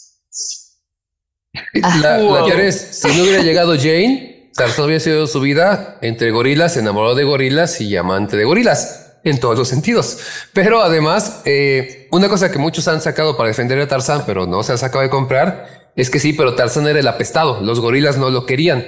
La, 2.01 2.19
la 2.19 2.45
teoría 2.45 2.67
es, 2.67 2.77
si 2.93 3.09
no 3.09 3.23
hubiera 3.23 3.43
llegado 3.43 3.77
Jane, 3.77 4.51
Tarzán 4.55 4.87
hubiera 4.87 5.01
sido 5.01 5.27
su 5.27 5.41
vida 5.41 5.99
entre 6.03 6.31
gorilas, 6.31 6.77
enamorado 6.77 7.15
de 7.15 7.25
gorilas 7.25 7.81
y 7.81 7.97
amante 7.97 8.37
de 8.37 8.45
gorilas 8.45 9.09
en 9.25 9.39
todos 9.39 9.59
los 9.59 9.69
sentidos. 9.69 10.19
Pero 10.53 10.83
además, 10.83 11.43
eh, 11.45 12.09
una 12.11 12.29
cosa 12.29 12.51
que 12.51 12.59
muchos 12.59 12.89
han 12.89 13.01
sacado 13.01 13.37
para 13.37 13.49
defender 13.49 13.79
a 13.81 13.89
Tarzán, 13.89 14.25
pero 14.27 14.47
no 14.47 14.63
se 14.63 14.73
ha 14.73 14.77
sacado 14.77 15.03
de 15.03 15.11
comprar, 15.11 15.93
es 15.97 16.11
que 16.11 16.19
sí, 16.19 16.33
pero 16.33 16.55
Tarzán 16.55 16.87
era 16.87 17.01
el 17.01 17.09
apestado. 17.09 17.61
Los 17.61 17.81
gorilas 17.81 18.19
no 18.19 18.31
lo 18.31 18.47
querían. 18.47 18.87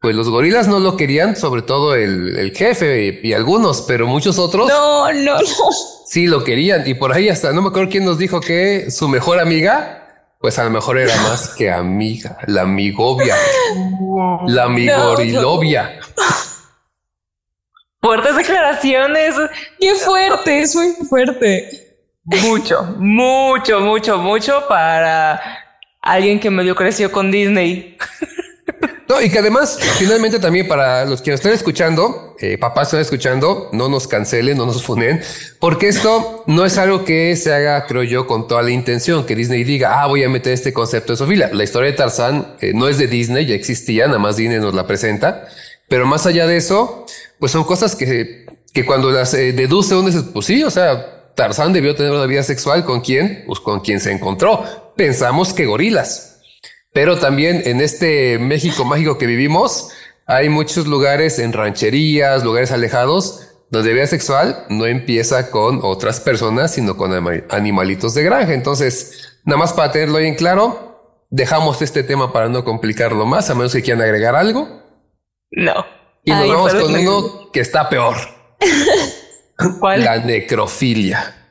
Pues 0.00 0.14
los 0.14 0.28
gorilas 0.28 0.68
no 0.68 0.80
lo 0.80 0.96
querían, 0.96 1.34
sobre 1.34 1.62
todo 1.62 1.94
el, 1.94 2.52
jefe 2.54 3.20
y, 3.22 3.32
algunos, 3.32 3.82
pero 3.82 4.06
muchos 4.06 4.38
otros. 4.38 4.68
No, 4.68 5.10
no, 5.12 5.38
no. 5.38 5.44
Sí 6.06 6.26
lo 6.26 6.44
querían. 6.44 6.86
Y 6.86 6.94
por 6.94 7.12
ahí 7.12 7.30
hasta 7.30 7.52
no 7.52 7.62
me 7.62 7.68
acuerdo 7.68 7.88
quién 7.88 8.04
nos 8.04 8.18
dijo 8.18 8.40
que 8.40 8.90
su 8.90 9.08
mejor 9.08 9.40
amiga, 9.40 10.03
pues 10.44 10.58
a 10.58 10.64
lo 10.64 10.68
mejor 10.68 10.98
era 10.98 11.16
más 11.22 11.54
que 11.54 11.70
amiga, 11.70 12.36
la 12.46 12.60
amigovia, 12.60 13.34
la 14.46 14.64
amigorilovia. 14.64 15.98
Fuertes 17.98 18.36
declaraciones. 18.36 19.36
Qué 19.80 19.94
fuerte, 19.94 20.60
es 20.60 20.76
muy 20.76 20.92
fuerte. 21.08 21.96
Mucho, 22.24 22.82
mucho, 22.98 23.80
mucho, 23.80 24.18
mucho 24.18 24.68
para 24.68 25.40
alguien 26.02 26.38
que 26.38 26.50
medio 26.50 26.74
creció 26.74 27.10
con 27.10 27.30
Disney. 27.30 27.96
Y 29.22 29.30
que 29.30 29.38
además, 29.38 29.78
finalmente 29.98 30.38
también 30.38 30.68
para 30.68 31.04
los 31.04 31.22
que 31.22 31.30
nos 31.30 31.40
estén 31.40 31.52
escuchando, 31.52 32.36
eh, 32.40 32.58
papás 32.58 32.88
están 32.88 33.00
escuchando, 33.00 33.70
no 33.72 33.88
nos 33.88 34.08
cancelen, 34.08 34.56
no 34.56 34.66
nos 34.66 34.82
funen, 34.82 35.20
porque 35.58 35.88
esto 35.88 36.44
no 36.46 36.64
es 36.64 36.78
algo 36.78 37.04
que 37.04 37.36
se 37.36 37.52
haga, 37.52 37.86
creo 37.86 38.02
yo, 38.02 38.26
con 38.26 38.48
toda 38.48 38.62
la 38.62 38.70
intención, 38.70 39.26
que 39.26 39.34
Disney 39.34 39.64
diga, 39.64 40.02
ah, 40.02 40.06
voy 40.06 40.24
a 40.24 40.28
meter 40.28 40.52
este 40.52 40.72
concepto 40.72 41.12
de 41.12 41.16
Sofía. 41.16 41.50
La 41.52 41.64
historia 41.64 41.90
de 41.90 41.96
Tarzán 41.96 42.56
eh, 42.60 42.72
no 42.74 42.88
es 42.88 42.98
de 42.98 43.06
Disney, 43.06 43.46
ya 43.46 43.54
existía, 43.54 44.06
nada 44.06 44.18
más 44.18 44.36
Disney 44.36 44.58
nos 44.58 44.74
la 44.74 44.86
presenta. 44.86 45.48
Pero 45.88 46.06
más 46.06 46.26
allá 46.26 46.46
de 46.46 46.56
eso, 46.56 47.06
pues 47.38 47.52
son 47.52 47.64
cosas 47.64 47.94
que, 47.94 48.46
que 48.72 48.84
cuando 48.84 49.10
las 49.10 49.34
eh, 49.34 49.52
deduce 49.52 49.94
uno 49.94 50.08
dice, 50.08 50.22
pues 50.32 50.46
sí, 50.46 50.62
o 50.64 50.70
sea, 50.70 51.32
Tarzán 51.34 51.72
debió 51.72 51.94
tener 51.94 52.12
una 52.12 52.26
vida 52.26 52.42
sexual 52.42 52.84
con 52.84 53.00
quién, 53.00 53.44
pues 53.46 53.60
con 53.60 53.80
quien 53.80 54.00
se 54.00 54.12
encontró. 54.12 54.92
Pensamos 54.96 55.52
que 55.52 55.66
gorilas. 55.66 56.33
Pero 56.94 57.18
también 57.18 57.62
en 57.66 57.80
este 57.80 58.38
México 58.38 58.84
mágico 58.84 59.18
que 59.18 59.26
vivimos, 59.26 59.90
hay 60.26 60.48
muchos 60.48 60.86
lugares 60.86 61.40
en 61.40 61.52
rancherías, 61.52 62.44
lugares 62.44 62.70
alejados, 62.70 63.48
donde 63.68 63.92
vida 63.92 64.06
sexual 64.06 64.64
no 64.68 64.86
empieza 64.86 65.50
con 65.50 65.80
otras 65.82 66.20
personas, 66.20 66.72
sino 66.72 66.96
con 66.96 67.12
animalitos 67.50 68.14
de 68.14 68.22
granja. 68.22 68.54
Entonces, 68.54 69.40
nada 69.44 69.58
más 69.58 69.72
para 69.72 69.90
tenerlo 69.90 70.18
bien 70.18 70.36
claro, 70.36 71.24
dejamos 71.30 71.82
este 71.82 72.04
tema 72.04 72.32
para 72.32 72.48
no 72.48 72.64
complicarlo 72.64 73.26
más, 73.26 73.50
a 73.50 73.56
menos 73.56 73.72
que 73.72 73.82
quieran 73.82 74.00
agregar 74.00 74.36
algo. 74.36 74.80
No. 75.50 75.84
Y 76.22 76.30
nos 76.30 76.48
vamos 76.48 76.74
con 76.74 76.94
uno 76.94 77.50
que 77.52 77.58
está 77.58 77.88
peor. 77.88 78.14
¿Cuál? 79.80 80.04
La 80.04 80.18
necrofilia. 80.18 81.43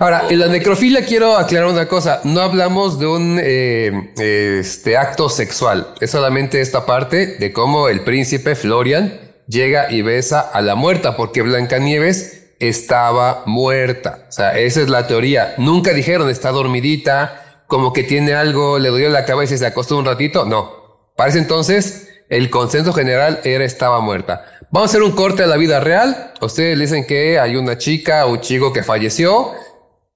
Ahora, 0.00 0.26
en 0.30 0.38
la 0.38 0.46
necrofilia 0.46 1.04
quiero 1.04 1.36
aclarar 1.36 1.68
una 1.70 1.88
cosa. 1.88 2.20
No 2.22 2.40
hablamos 2.40 3.00
de 3.00 3.06
un 3.06 3.40
eh, 3.42 4.12
este 4.16 4.96
acto 4.96 5.28
sexual. 5.28 5.94
Es 6.00 6.12
solamente 6.12 6.60
esta 6.60 6.86
parte 6.86 7.36
de 7.38 7.52
cómo 7.52 7.88
el 7.88 8.02
príncipe 8.02 8.54
Florian 8.54 9.20
llega 9.48 9.90
y 9.90 10.02
besa 10.02 10.40
a 10.40 10.60
la 10.60 10.76
muerta, 10.76 11.16
porque 11.16 11.42
Blancanieves 11.42 12.54
estaba 12.60 13.42
muerta. 13.46 14.26
O 14.28 14.32
sea, 14.32 14.56
esa 14.56 14.82
es 14.82 14.88
la 14.88 15.08
teoría. 15.08 15.54
Nunca 15.58 15.92
dijeron 15.92 16.30
está 16.30 16.50
dormidita, 16.50 17.62
como 17.66 17.92
que 17.92 18.04
tiene 18.04 18.34
algo, 18.34 18.78
le 18.78 18.90
dolió 18.90 19.08
la 19.10 19.24
cabeza 19.24 19.54
y 19.54 19.58
se 19.58 19.66
acostó 19.66 19.96
un 19.96 20.04
ratito. 20.04 20.44
No. 20.44 21.10
Parece 21.16 21.38
entonces 21.38 22.08
el 22.28 22.50
consenso 22.50 22.92
general 22.92 23.40
era 23.42 23.64
estaba 23.64 24.00
muerta. 24.00 24.44
Vamos 24.70 24.90
a 24.90 24.92
hacer 24.92 25.02
un 25.02 25.12
corte 25.12 25.42
a 25.42 25.46
la 25.46 25.56
vida 25.56 25.80
real. 25.80 26.34
Ustedes 26.40 26.78
dicen 26.78 27.06
que 27.06 27.40
hay 27.40 27.56
una 27.56 27.78
chica 27.78 28.26
o 28.26 28.32
un 28.32 28.40
chico 28.40 28.72
que 28.72 28.82
falleció. 28.82 29.54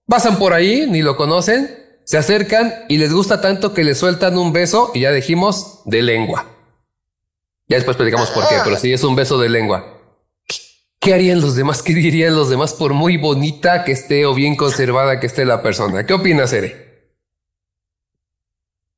Pasan 0.07 0.39
por 0.39 0.53
ahí, 0.53 0.87
ni 0.89 1.03
lo 1.03 1.17
conocen, 1.17 1.79
se 2.05 2.19
acercan 2.19 2.73
y 2.89 2.99
les 2.99 3.13
gusta 3.13 3.41
tanto 3.41 3.73
que 3.73 3.85
le 3.85 3.95
sueltan 3.95 4.37
un 4.37 4.53
beso 4.53 4.91
y 4.95 5.01
ya 5.01 5.13
dijimos 5.13 5.81
de 5.85 6.03
lengua. 6.03 6.47
Ya 7.69 7.77
después 7.77 7.97
platicamos 7.97 8.31
por 8.31 8.49
qué, 8.49 8.57
pero 8.65 8.77
sí 8.77 8.93
es 8.93 9.03
un 9.05 9.15
beso 9.15 9.39
de 9.39 9.49
lengua. 9.49 9.99
¿Qué 10.99 11.15
harían 11.15 11.41
los 11.41 11.57
demás? 11.57 11.83
¿Qué 11.83 11.95
dirían 11.95 12.37
los 12.37 12.49
demás 12.49 12.75
por 12.75 12.93
muy 12.93 13.17
bonita 13.17 13.85
que 13.85 13.93
esté 13.93 14.27
o 14.27 14.35
bien 14.35 14.57
conservada 14.57 15.19
que 15.19 15.27
esté 15.27 15.45
la 15.45 15.63
persona? 15.63 16.07
¿Qué 16.07 16.15
opinas, 16.15 16.53
Ere? 16.53 16.93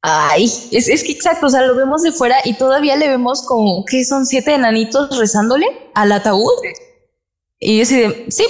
Ay, 0.03 0.45
es, 0.45 0.89
es 0.89 1.03
que 1.03 1.13
exacto, 1.13 1.47
o 1.47 1.49
sea, 1.49 1.63
lo 1.63 1.75
vemos 1.75 2.03
de 2.03 2.13
fuera 2.13 2.37
y 2.45 2.55
todavía 2.55 2.95
le 2.97 3.09
vemos 3.09 3.43
como 3.47 3.87
que 3.87 4.05
son 4.05 4.27
siete 4.27 4.53
enanitos 4.53 5.19
rezándole 5.19 5.67
al 5.95 6.13
ataúd. 6.13 6.53
Y 7.59 7.83
yo 7.83 7.97
de, 7.97 8.27
sí, 8.29 8.45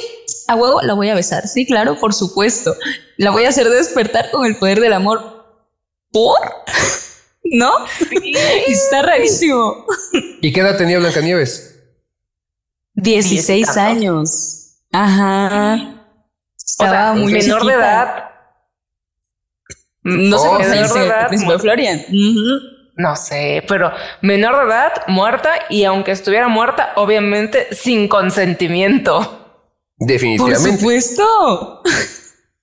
a 0.49 0.57
huevo 0.57 0.83
la 0.83 0.95
voy 0.95 1.09
a 1.09 1.15
besar. 1.15 1.49
Sí, 1.49 1.67
claro, 1.67 1.99
por 1.99 2.15
supuesto. 2.15 2.75
La 3.17 3.31
voy 3.31 3.45
a 3.45 3.49
hacer 3.49 3.69
despertar 3.69 4.31
con 4.31 4.47
el 4.47 4.57
poder 4.57 4.81
del 4.81 4.93
amor. 4.93 5.45
¿Por? 6.11 6.39
¿No? 7.45 7.73
Está 8.67 9.03
rarísimo. 9.03 9.87
¿Y 10.41 10.53
qué 10.53 10.61
edad 10.61 10.77
tenía 10.77 10.99
Blancanieves? 10.99 11.81
16 12.95 13.77
años. 13.77 14.77
Ajá. 14.93 16.07
Estaba 16.57 17.15
muy 17.15 17.33
menor 17.33 17.65
de 17.67 17.73
edad. 17.73 18.31
No 20.03 20.39
sé 20.39 20.49
oh, 20.49 20.59
qué 20.59 20.69
menor 20.69 20.95
de 20.95 21.07
edad. 21.07 21.59
Florian. 21.59 22.05
No 22.97 23.17
sé, 23.17 23.65
pero 23.67 23.93
menor 24.23 24.57
de 24.57 24.67
edad, 24.67 24.93
muerta 25.09 25.51
y 25.69 25.85
aunque 25.85 26.13
estuviera 26.13 26.47
muerta, 26.47 26.93
obviamente 26.97 27.75
sin 27.75 28.07
consentimiento. 28.07 29.44
Definitivamente. 30.07 30.69
Por 30.69 30.79
supuesto. 30.79 31.83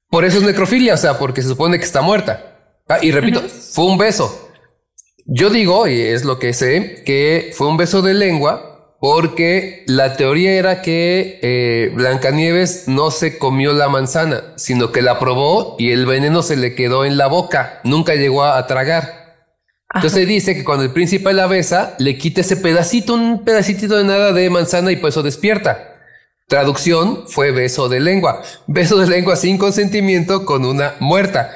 Por 0.10 0.25
eso 0.25 0.39
es 0.39 0.43
necrofilia, 0.43 0.93
o 0.93 0.98
sea, 0.98 1.17
porque 1.17 1.41
se 1.41 1.48
supone 1.48 1.77
que 1.77 1.86
está 1.86 2.01
muerta. 2.01 2.57
Ah, 2.89 3.00
y 3.01 3.12
repito, 3.12 3.41
fue 3.48 3.86
un 3.86 3.98
beso. 3.98 4.50
Yo 5.25 5.50
digo, 5.50 5.88
y 5.88 6.01
es 6.01 6.25
lo 6.25 6.39
que 6.39 6.53
sé, 6.53 7.03
que 7.05 7.51
fue 7.55 7.67
un 7.67 7.77
beso 7.77 8.01
de 8.01 8.13
lengua 8.13 8.71
porque 9.01 9.83
la 9.88 10.15
teoría 10.15 10.51
era 10.51 10.83
que 10.83 11.39
eh, 11.41 11.91
Blancanieves 11.95 12.88
no 12.88 13.10
se 13.10 13.39
comió 13.39 13.74
la 13.74 13.89
manzana, 13.89 14.53
sino 14.57 14.91
que 14.91 15.01
la 15.01 15.17
probó 15.17 15.75
y 15.79 15.89
el 15.89 16.05
veneno 16.05 16.43
se 16.43 16.55
le 16.55 16.75
quedó 16.75 17.03
en 17.03 17.17
la 17.17 17.25
boca, 17.25 17.81
nunca 17.83 18.13
llegó 18.13 18.43
a, 18.43 18.67
tragar. 18.67 19.48
Entonces 19.95 20.27
dice 20.27 20.53
que 20.53 20.63
cuando 20.63 20.83
el 20.83 20.91
príncipe 20.91 21.33
la 21.33 21.48
besa, 21.48 21.95
le 21.98 22.15
quita 22.19 22.41
ese 22.41 22.57
pedacito, 22.57 23.15
un 23.15 23.43
pedacito 23.43 23.98
de 23.98 24.03
nada 24.03 24.33
de 24.33 24.51
manzana 24.51 24.91
y 24.91 24.98
por 24.98 25.10
eso 25.10 25.24
despierta. 25.24 25.90
Traducción 26.51 27.24
fue 27.27 27.51
beso 27.51 27.88
de 27.88 28.01
lengua. 28.01 28.41
Beso 28.67 28.98
de 28.98 29.08
lengua 29.08 29.38
sin 29.38 29.58
consentimiento 29.58 30.43
con 30.43 30.65
una 30.65 30.96
muerta. 31.00 31.55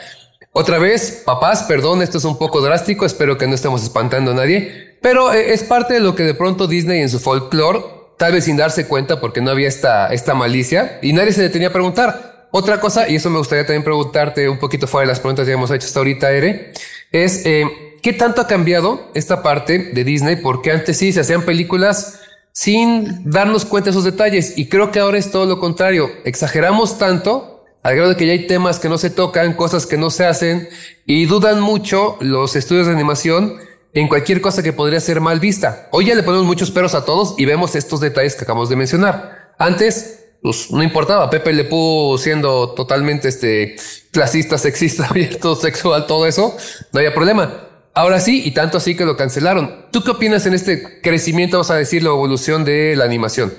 Otra 0.54 0.80
vez, 0.80 1.22
papás, 1.26 1.64
perdón, 1.64 2.02
esto 2.02 2.18
es 2.18 2.24
un 2.24 2.38
poco 2.38 2.62
drástico, 2.62 3.06
espero 3.06 3.38
que 3.38 3.46
no 3.46 3.56
estemos 3.56 3.84
espantando 3.84 4.32
a 4.32 4.36
nadie, 4.36 4.96
pero 5.02 5.34
eh, 5.34 5.52
es 5.52 5.66
parte 5.66 5.96
de 5.96 6.00
lo 6.00 6.16
que 6.16 6.24
de 6.24 6.34
pronto 6.34 6.66
Disney 6.66 7.02
en 7.02 7.10
su 7.10 7.20
folclore, 7.20 7.82
tal 8.18 8.32
vez 8.32 8.46
sin 8.46 8.56
darse 8.56 8.88
cuenta 8.88 9.20
porque 9.20 9.42
no 9.42 9.52
había 9.52 9.68
esta, 9.68 10.08
esta 10.14 10.34
malicia 10.34 10.98
y 11.02 11.12
nadie 11.12 11.34
se 11.34 11.42
detenía 11.42 11.68
a 11.68 11.74
preguntar. 11.74 12.48
Otra 12.52 12.80
cosa, 12.80 13.10
y 13.10 13.16
eso 13.16 13.30
me 13.30 13.40
gustaría 13.40 13.66
también 13.66 13.84
preguntarte 13.84 14.48
un 14.48 14.60
poquito 14.60 14.88
fuera 14.88 15.02
de 15.02 15.12
las 15.12 15.20
preguntas 15.20 15.46
que 15.46 15.52
hemos 15.52 15.72
hecho 15.72 15.88
hasta 15.88 16.00
ahorita, 16.00 16.32
Ere, 16.32 16.72
es 17.12 17.46
eh, 17.46 17.98
qué 18.02 18.14
tanto 18.14 18.40
ha 18.40 18.48
cambiado 18.48 19.12
esta 19.14 19.44
parte 19.44 19.78
de 19.78 20.04
Disney, 20.06 20.38
porque 20.38 20.72
antes 20.72 20.96
sí 20.96 21.12
se 21.12 21.20
hacían 21.20 21.42
películas 21.42 22.22
sin 22.56 23.30
darnos 23.30 23.66
cuenta 23.66 23.88
de 23.88 23.92
esos 23.92 24.06
detalles. 24.06 24.58
Y 24.58 24.70
creo 24.70 24.90
que 24.90 25.00
ahora 25.00 25.18
es 25.18 25.30
todo 25.30 25.46
lo 25.46 25.60
contrario. 25.60 26.10
Exageramos 26.24 26.98
tanto 26.98 27.66
al 27.84 27.96
grado 27.96 28.12
de 28.12 28.16
que 28.16 28.26
ya 28.26 28.32
hay 28.32 28.48
temas 28.48 28.80
que 28.80 28.88
no 28.88 28.98
se 28.98 29.10
tocan, 29.10 29.54
cosas 29.54 29.86
que 29.86 29.98
no 29.98 30.10
se 30.10 30.26
hacen 30.26 30.70
y 31.06 31.26
dudan 31.26 31.60
mucho 31.60 32.18
los 32.22 32.56
estudios 32.56 32.88
de 32.88 32.94
animación 32.94 33.58
en 33.94 34.08
cualquier 34.08 34.40
cosa 34.40 34.64
que 34.64 34.72
podría 34.72 35.02
ser 35.02 35.20
mal 35.20 35.42
vista. 35.42 35.90
Hoy 35.92 36.06
ya 36.06 36.16
le 36.16 36.24
ponemos 36.24 36.48
muchos 36.48 36.72
peros 36.72 36.96
a 36.96 37.04
todos 37.04 37.36
y 37.38 37.46
vemos 37.46 37.76
estos 37.76 38.00
detalles 38.00 38.36
que 38.36 38.46
acabamos 38.46 38.70
de 38.70 38.78
mencionar. 38.78 39.54
Antes, 39.60 40.28
pues 40.42 40.72
no 40.72 40.82
importaba. 40.82 41.30
Pepe 41.30 41.52
Le 41.52 41.66
puso 41.66 42.24
siendo 42.24 42.70
totalmente 42.70 43.28
este 43.28 43.76
clasista, 44.12 44.58
sexista, 44.58 45.08
abierto, 45.10 45.58
sexual, 45.58 46.08
todo 46.08 46.26
eso, 46.26 46.56
no 46.94 47.00
había 47.00 47.14
problema. 47.14 47.75
Ahora 47.98 48.20
sí, 48.20 48.42
y 48.44 48.52
tanto 48.52 48.78
así 48.78 48.98
que 48.98 49.06
lo 49.06 49.16
cancelaron. 49.16 49.86
¿Tú 49.90 50.04
qué 50.04 50.12
opinas 50.12 50.46
en 50.46 50.54
este 50.54 51.00
crecimiento, 51.02 51.56
vamos 51.56 51.72
a 51.72 51.76
decir, 51.76 52.04
la 52.04 52.10
evolución 52.10 52.66
de 52.66 52.94
la 52.98 53.06
animación? 53.06 53.54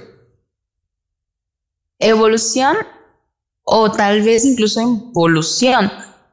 Evolución 1.99 2.77
o 3.65 3.91
tal 3.91 4.21
vez 4.21 4.45
incluso 4.45 4.83
involución. 4.83 5.91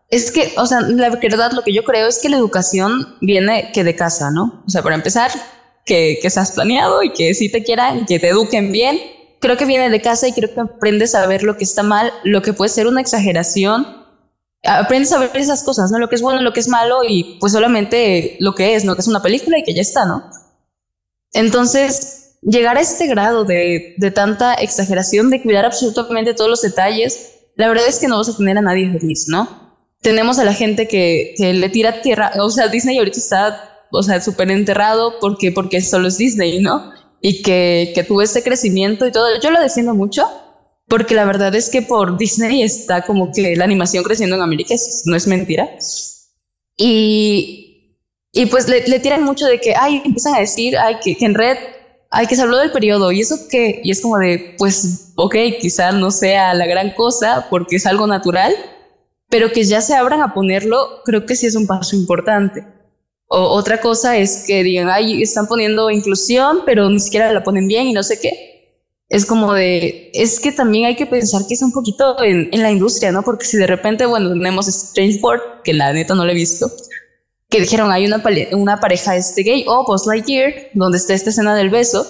Es 0.10 0.32
que, 0.32 0.52
o 0.58 0.66
sea, 0.66 0.82
la 0.82 1.12
verdad, 1.12 1.54
lo 1.54 1.64
que 1.64 1.74
yo 1.74 1.86
creo 1.86 2.10
es 2.10 2.20
que 2.20 2.28
la 2.28 2.36
educación 2.36 3.16
viene 3.22 3.72
que 3.74 3.86
de 3.86 3.96
casa, 3.96 4.32
¿no? 4.32 4.62
O 4.68 4.70
sea, 4.70 4.84
para 4.84 4.96
empezar, 4.96 5.32
que, 5.86 6.20
que 6.22 6.30
seas 6.30 6.52
planeado 6.52 7.04
y 7.04 7.14
que 7.14 7.34
si 7.34 7.50
te 7.50 7.64
quieran, 7.64 8.06
que 8.06 8.20
te 8.20 8.28
eduquen 8.28 8.74
bien. 8.74 9.00
Creo 9.40 9.56
que 9.56 9.64
viene 9.64 9.90
de 9.90 10.02
casa 10.02 10.28
y 10.28 10.34
creo 10.34 10.54
que 10.54 10.60
aprendes 10.60 11.16
a 11.16 11.26
ver 11.26 11.44
lo 11.44 11.56
que 11.56 11.64
está 11.64 11.84
mal, 11.84 12.12
lo 12.26 12.42
que 12.42 12.52
puede 12.52 12.68
ser 12.68 12.86
una 12.86 13.00
exageración 13.00 14.03
aprendes 14.64 15.12
a 15.12 15.20
ver 15.20 15.32
esas 15.36 15.64
cosas, 15.64 15.92
¿no? 15.92 16.00
Lo 16.00 16.10
que 16.10 16.16
es 16.16 16.22
bueno, 16.22 16.42
lo 16.42 16.54
que 16.54 16.60
es 16.60 16.68
malo 16.68 17.04
y 17.08 17.38
pues 17.40 17.54
solamente 17.54 18.38
lo 18.40 18.56
que 18.56 18.76
es, 18.76 18.86
¿no? 18.86 18.96
Que 18.96 19.02
es 19.02 19.08
una 19.08 19.22
película 19.22 19.60
y 19.60 19.64
que 19.64 19.74
ya 19.74 19.82
está, 19.82 20.06
¿no? 20.06 20.24
Entonces, 21.34 22.38
llegar 22.42 22.78
a 22.78 22.82
este 22.82 23.08
grado 23.08 23.44
de, 23.44 23.96
de 23.98 24.12
tanta 24.12 24.54
exageración, 24.54 25.30
de 25.30 25.42
cuidar 25.42 25.66
absolutamente 25.66 26.34
todos 26.34 26.50
los 26.50 26.62
detalles, 26.62 27.32
la 27.56 27.68
verdad 27.68 27.88
es 27.88 28.00
que 28.00 28.08
no 28.08 28.18
vas 28.18 28.30
a 28.30 28.38
tener 28.38 28.58
a 28.58 28.62
nadie 28.62 28.92
feliz, 28.92 29.26
¿no? 29.28 29.78
Tenemos 30.02 30.40
a 30.40 30.44
la 30.44 30.54
gente 30.54 30.88
que, 30.88 31.34
que 31.38 31.54
le 31.54 31.70
tira 31.70 32.02
tierra, 32.02 32.32
o 32.40 32.50
sea, 32.50 32.68
Disney 32.68 32.98
ahorita 32.98 33.18
está, 33.18 33.88
o 33.92 34.04
sea, 34.04 34.22
súper 34.22 34.52
enterrado 34.52 35.20
porque, 35.20 35.52
porque 35.52 35.82
solo 35.82 36.08
es 36.08 36.18
Disney, 36.18 36.60
¿no? 36.62 36.92
Y 37.22 37.42
que, 37.42 37.92
que 37.96 38.04
tuvo 38.04 38.22
este 38.22 38.44
crecimiento 38.44 39.08
y 39.08 39.12
todo. 39.12 39.28
Yo 39.42 39.50
lo 39.50 39.62
defiendo 39.62 39.94
mucho, 39.94 40.28
porque 40.94 41.16
la 41.16 41.26
verdad 41.26 41.56
es 41.56 41.72
que 41.72 41.82
por 41.82 42.20
Disney 42.20 42.62
está 42.62 43.02
como 43.02 43.32
que 43.32 43.56
la 43.56 43.64
animación 43.64 44.04
creciendo 44.04 44.36
en 44.36 44.44
América, 44.44 44.76
no 45.06 45.16
es 45.16 45.26
mentira. 45.26 45.68
Y, 46.78 47.98
y 48.32 48.46
pues 48.46 48.70
le, 48.70 48.88
le, 48.88 49.00
tiran 49.00 49.24
mucho 49.24 49.48
de 49.48 49.60
que, 49.60 49.74
ay, 49.76 50.04
empiezan 50.06 50.36
a 50.36 50.40
decir, 50.42 50.78
ay, 50.78 50.98
que, 51.04 51.18
en 51.26 51.34
Red, 51.34 51.58
ay, 52.12 52.28
que 52.28 52.36
se 52.36 52.44
habló 52.44 52.58
del 52.58 52.72
periodo, 52.72 53.12
y 53.12 53.22
eso 53.22 53.48
que, 53.50 53.82
y 53.84 53.90
es 53.90 54.02
como 54.02 54.20
de, 54.20 54.54
pues, 54.60 55.14
ok, 55.16 55.36
quizá 55.60 55.94
no 55.94 56.12
sea 56.12 56.54
la 56.54 56.68
gran 56.68 56.92
cosa 56.92 57.48
porque 57.50 57.78
es 57.78 57.88
algo 57.88 58.06
natural, 58.06 58.54
pero 59.30 59.52
que 59.52 59.64
ya 59.64 59.82
se 59.82 59.96
abran 59.96 60.22
a 60.22 60.36
ponerlo, 60.36 61.02
creo 61.06 61.26
que 61.26 61.36
sí 61.36 61.48
es 61.48 61.56
un 61.56 61.66
paso 61.66 61.96
importante. 61.96 62.68
O, 63.26 63.40
otra 63.40 63.82
cosa 63.82 64.16
es 64.16 64.44
que 64.46 64.62
digan, 64.62 64.92
ay, 64.92 65.24
están 65.24 65.48
poniendo 65.48 65.90
inclusión, 65.90 66.60
pero 66.68 66.88
ni 66.88 67.00
siquiera 67.00 67.34
la 67.34 67.44
ponen 67.44 67.68
bien 67.68 67.88
y 67.88 67.94
no 67.94 68.04
sé 68.04 68.20
qué 68.20 68.53
es 69.14 69.28
como 69.28 69.54
de, 69.54 70.10
es 70.16 70.40
que 70.40 70.52
también 70.52 70.86
hay 70.86 70.96
que 70.96 71.06
pensar 71.06 71.44
que 71.48 71.54
es 71.54 71.62
un 71.62 71.72
poquito 71.72 72.20
en, 72.24 72.50
en 72.52 72.64
la 72.64 72.72
industria, 72.72 73.12
¿no? 73.12 73.22
Porque 73.22 73.46
si 73.46 73.58
de 73.58 73.68
repente, 73.68 74.08
bueno, 74.08 74.30
tenemos 74.30 74.68
Strange 74.68 75.20
World, 75.22 75.62
que 75.64 75.72
la 75.72 75.94
neta 75.94 76.16
no 76.16 76.26
lo 76.26 76.32
he 76.32 76.34
visto, 76.34 76.72
que 77.48 77.62
dijeron 77.62 77.92
hay 77.92 78.08
una, 78.08 78.24
una 78.54 78.80
pareja 78.80 79.16
este 79.16 79.44
gay, 79.44 79.66
o 79.68 79.86
Post 79.86 80.08
Lightyear, 80.08 80.72
donde 80.74 80.98
está 80.98 81.14
esta 81.14 81.30
escena 81.30 81.56
del 81.56 81.70
beso. 81.70 82.08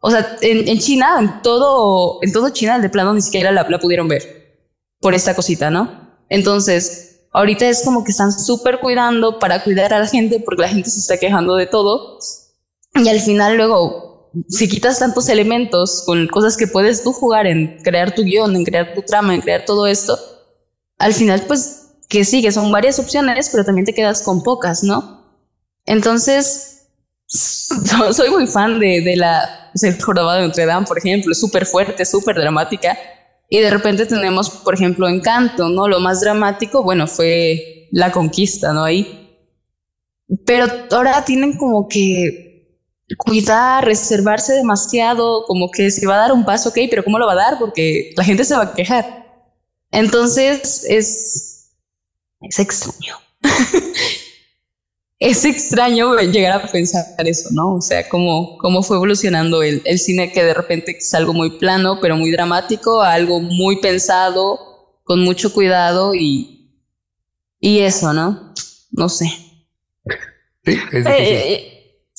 O 0.00 0.10
sea, 0.10 0.36
en, 0.42 0.68
en 0.68 0.78
China, 0.78 1.16
en 1.18 1.40
todo, 1.40 2.18
en 2.20 2.32
todo 2.32 2.50
China, 2.50 2.78
de 2.78 2.90
plano 2.90 3.14
ni 3.14 3.22
siquiera 3.22 3.50
la, 3.50 3.66
la 3.66 3.78
pudieron 3.78 4.06
ver 4.06 4.60
por 5.00 5.14
esta 5.14 5.34
cosita, 5.34 5.70
¿no? 5.70 6.18
Entonces, 6.28 7.28
ahorita 7.32 7.66
es 7.66 7.82
como 7.82 8.04
que 8.04 8.10
están 8.10 8.30
súper 8.30 8.78
cuidando 8.80 9.38
para 9.38 9.64
cuidar 9.64 9.94
a 9.94 10.00
la 10.00 10.06
gente 10.06 10.38
porque 10.44 10.60
la 10.60 10.68
gente 10.68 10.90
se 10.90 10.98
está 10.98 11.16
quejando 11.16 11.54
de 11.54 11.66
todo. 11.66 12.18
Y 12.94 13.08
al 13.08 13.20
final 13.20 13.56
luego 13.56 14.11
si 14.48 14.68
quitas 14.68 14.98
tantos 14.98 15.28
elementos 15.28 16.02
con 16.06 16.26
cosas 16.28 16.56
que 16.56 16.66
puedes 16.66 17.02
tú 17.02 17.12
jugar 17.12 17.46
en 17.46 17.78
crear 17.82 18.14
tu 18.14 18.22
guion, 18.22 18.56
en 18.56 18.64
crear 18.64 18.94
tu 18.94 19.02
trama, 19.02 19.34
en 19.34 19.40
crear 19.40 19.64
todo 19.64 19.86
esto, 19.86 20.18
al 20.98 21.12
final 21.12 21.42
pues 21.46 21.94
que 22.08 22.24
sí, 22.24 22.42
que 22.42 22.52
son 22.52 22.70
varias 22.70 22.98
opciones, 22.98 23.48
pero 23.50 23.64
también 23.64 23.86
te 23.86 23.94
quedas 23.94 24.22
con 24.22 24.42
pocas, 24.42 24.82
¿no? 24.84 25.22
Entonces, 25.86 26.88
soy 27.26 28.30
muy 28.30 28.46
fan 28.46 28.78
de, 28.78 29.00
de 29.00 29.16
la 29.16 29.62
el 29.80 30.02
jorobado 30.02 30.40
de 30.40 30.46
Notre 30.46 30.66
Dame, 30.66 30.86
por 30.86 30.98
ejemplo, 30.98 31.34
súper 31.34 31.64
fuerte, 31.66 32.04
súper 32.04 32.36
dramática. 32.36 32.98
Y 33.48 33.60
de 33.60 33.70
repente 33.70 34.06
tenemos, 34.06 34.50
por 34.50 34.74
ejemplo, 34.74 35.08
Encanto, 35.08 35.68
¿no? 35.68 35.88
Lo 35.88 36.00
más 36.00 36.20
dramático, 36.20 36.82
bueno, 36.82 37.06
fue 37.06 37.88
la 37.90 38.12
conquista, 38.12 38.72
¿no? 38.72 38.84
Ahí. 38.84 39.38
Pero 40.46 40.66
ahora 40.90 41.24
tienen 41.24 41.56
como 41.56 41.88
que 41.88 42.51
cuidar, 43.16 43.84
reservarse 43.84 44.54
demasiado, 44.54 45.44
como 45.46 45.70
que 45.70 45.90
si 45.90 46.06
va 46.06 46.14
a 46.14 46.28
dar 46.28 46.32
un 46.32 46.44
paso, 46.44 46.70
ok, 46.70 46.78
pero 46.90 47.04
¿cómo 47.04 47.18
lo 47.18 47.26
va 47.26 47.32
a 47.32 47.36
dar? 47.36 47.58
Porque 47.58 48.12
la 48.16 48.24
gente 48.24 48.44
se 48.44 48.54
va 48.54 48.62
a 48.62 48.74
quejar. 48.74 49.22
Entonces 49.90 50.84
es, 50.88 51.70
es 52.40 52.58
extraño. 52.58 53.16
es 55.18 55.44
extraño 55.44 56.16
llegar 56.18 56.60
a 56.60 56.66
pensar 56.66 57.04
eso, 57.18 57.50
¿no? 57.52 57.74
O 57.74 57.80
sea, 57.80 58.08
cómo, 58.08 58.58
cómo 58.58 58.82
fue 58.82 58.96
evolucionando 58.96 59.62
el, 59.62 59.82
el 59.84 59.98
cine 59.98 60.32
que 60.32 60.42
de 60.42 60.54
repente 60.54 60.96
es 60.98 61.14
algo 61.14 61.32
muy 61.32 61.58
plano, 61.58 61.98
pero 62.00 62.16
muy 62.16 62.30
dramático, 62.32 63.02
a 63.02 63.12
algo 63.12 63.40
muy 63.40 63.80
pensado, 63.80 64.98
con 65.04 65.20
mucho 65.20 65.52
cuidado 65.52 66.14
y, 66.14 66.70
y 67.60 67.80
eso, 67.80 68.12
¿no? 68.12 68.52
No 68.90 69.08
sé. 69.08 69.26
Sí, 70.64 70.78
es 70.92 71.04
difícil. 71.04 71.71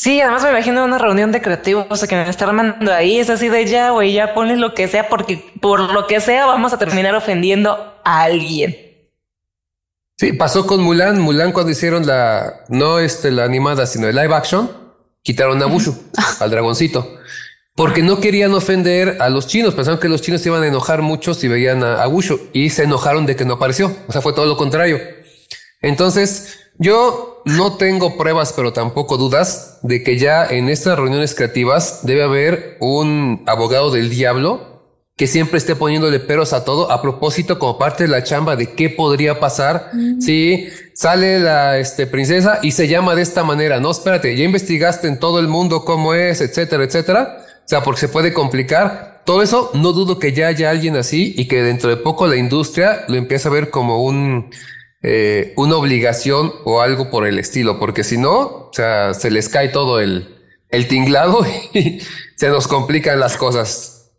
Sí, 0.03 0.19
además 0.19 0.43
me 0.43 0.49
imagino 0.49 0.83
una 0.83 0.97
reunión 0.97 1.31
de 1.31 1.41
creativos 1.41 2.05
que 2.09 2.15
me 2.17 2.29
está 2.29 2.43
armando 2.43 2.93
ahí. 2.93 3.19
Es 3.19 3.29
así 3.29 3.47
de 3.47 3.65
ya, 3.65 3.91
güey, 3.91 4.11
ya 4.11 4.33
pones 4.33 4.57
lo 4.57 4.73
que 4.73 4.89
sea, 4.89 5.07
porque 5.07 5.53
por 5.61 5.93
lo 5.93 6.07
que 6.07 6.19
sea 6.19 6.45
vamos 6.45 6.73
a 6.73 6.77
terminar 6.77 7.15
ofendiendo 7.15 8.01
a 8.03 8.23
alguien. 8.23 8.75
Sí, 10.17 10.33
pasó 10.33 10.67
con 10.67 10.81
Mulan. 10.81 11.21
Mulan 11.21 11.53
cuando 11.53 11.71
hicieron 11.71 12.05
la, 12.05 12.65
no 12.67 12.99
este, 12.99 13.31
la 13.31 13.45
animada, 13.45 13.85
sino 13.85 14.09
el 14.09 14.17
live 14.17 14.35
action, 14.35 14.69
quitaron 15.21 15.63
a 15.63 15.67
Bushu, 15.67 15.95
al 16.41 16.51
dragoncito, 16.51 17.19
porque 17.73 18.03
no 18.03 18.19
querían 18.19 18.53
ofender 18.53 19.21
a 19.21 19.29
los 19.29 19.47
chinos. 19.47 19.73
Pensaron 19.73 20.01
que 20.01 20.09
los 20.09 20.21
chinos 20.21 20.41
se 20.41 20.49
iban 20.49 20.63
a 20.63 20.67
enojar 20.67 21.01
mucho 21.01 21.33
si 21.33 21.47
veían 21.47 21.81
a, 21.81 22.03
a 22.03 22.09
y 22.51 22.71
se 22.71 22.83
enojaron 22.83 23.25
de 23.25 23.37
que 23.37 23.45
no 23.45 23.53
apareció. 23.53 23.95
O 24.09 24.11
sea, 24.11 24.21
fue 24.21 24.33
todo 24.33 24.47
lo 24.47 24.57
contrario. 24.57 24.99
Entonces, 25.81 26.59
yo 26.77 27.32
no 27.45 27.77
tengo 27.77 28.17
pruebas, 28.17 28.53
pero 28.53 28.73
tampoco 28.73 29.17
dudas 29.17 29.79
de 29.83 30.03
que 30.03 30.17
ya 30.17 30.45
en 30.45 30.69
estas 30.69 30.97
reuniones 30.97 31.35
creativas 31.35 31.99
debe 32.03 32.23
haber 32.23 32.77
un 32.79 33.43
abogado 33.45 33.91
del 33.91 34.09
diablo 34.09 34.73
que 35.15 35.27
siempre 35.27 35.59
esté 35.59 35.75
poniéndole 35.75 36.19
peros 36.19 36.53
a 36.53 36.65
todo 36.65 36.91
a 36.91 37.01
propósito 37.01 37.59
como 37.59 37.77
parte 37.77 38.05
de 38.05 38.09
la 38.09 38.23
chamba 38.23 38.55
de 38.55 38.73
qué 38.73 38.89
podría 38.89 39.39
pasar 39.39 39.91
si 40.19 40.67
sale 40.95 41.39
la 41.39 41.77
este, 41.77 42.07
princesa 42.07 42.59
y 42.63 42.71
se 42.71 42.87
llama 42.87 43.13
de 43.13 43.21
esta 43.21 43.43
manera. 43.43 43.79
No, 43.79 43.91
espérate, 43.91 44.35
ya 44.35 44.43
investigaste 44.43 45.07
en 45.07 45.19
todo 45.19 45.39
el 45.39 45.47
mundo 45.47 45.85
cómo 45.85 46.15
es, 46.15 46.41
etcétera, 46.41 46.83
etcétera. 46.83 47.37
O 47.59 47.67
sea, 47.67 47.83
porque 47.83 48.01
se 48.01 48.09
puede 48.09 48.33
complicar. 48.33 49.21
Todo 49.23 49.41
eso, 49.41 49.71
no 49.73 49.93
dudo 49.93 50.19
que 50.19 50.33
ya 50.33 50.47
haya 50.47 50.69
alguien 50.69 50.97
así 50.97 51.33
y 51.37 51.47
que 51.47 51.63
dentro 51.63 51.89
de 51.89 51.97
poco 51.97 52.27
la 52.27 52.35
industria 52.35 53.05
lo 53.07 53.15
empiece 53.15 53.47
a 53.47 53.51
ver 53.51 53.69
como 53.69 54.03
un, 54.03 54.49
eh, 55.03 55.53
una 55.57 55.75
obligación 55.75 56.53
o 56.63 56.81
algo 56.81 57.09
por 57.09 57.27
el 57.27 57.37
estilo, 57.37 57.77
porque 57.77 58.05
si 58.05 58.17
no, 58.17 58.39
o 58.39 58.71
sea, 58.71 59.13
se 59.13 59.29
les 59.29 59.49
cae 59.49 59.67
todo 59.67 59.99
el, 59.99 60.33
el 60.69 60.87
tinglado 60.87 61.45
y 61.73 62.01
se 62.35 62.47
nos 62.49 62.67
complican 62.67 63.19
las 63.19 63.35
cosas. 63.35 64.11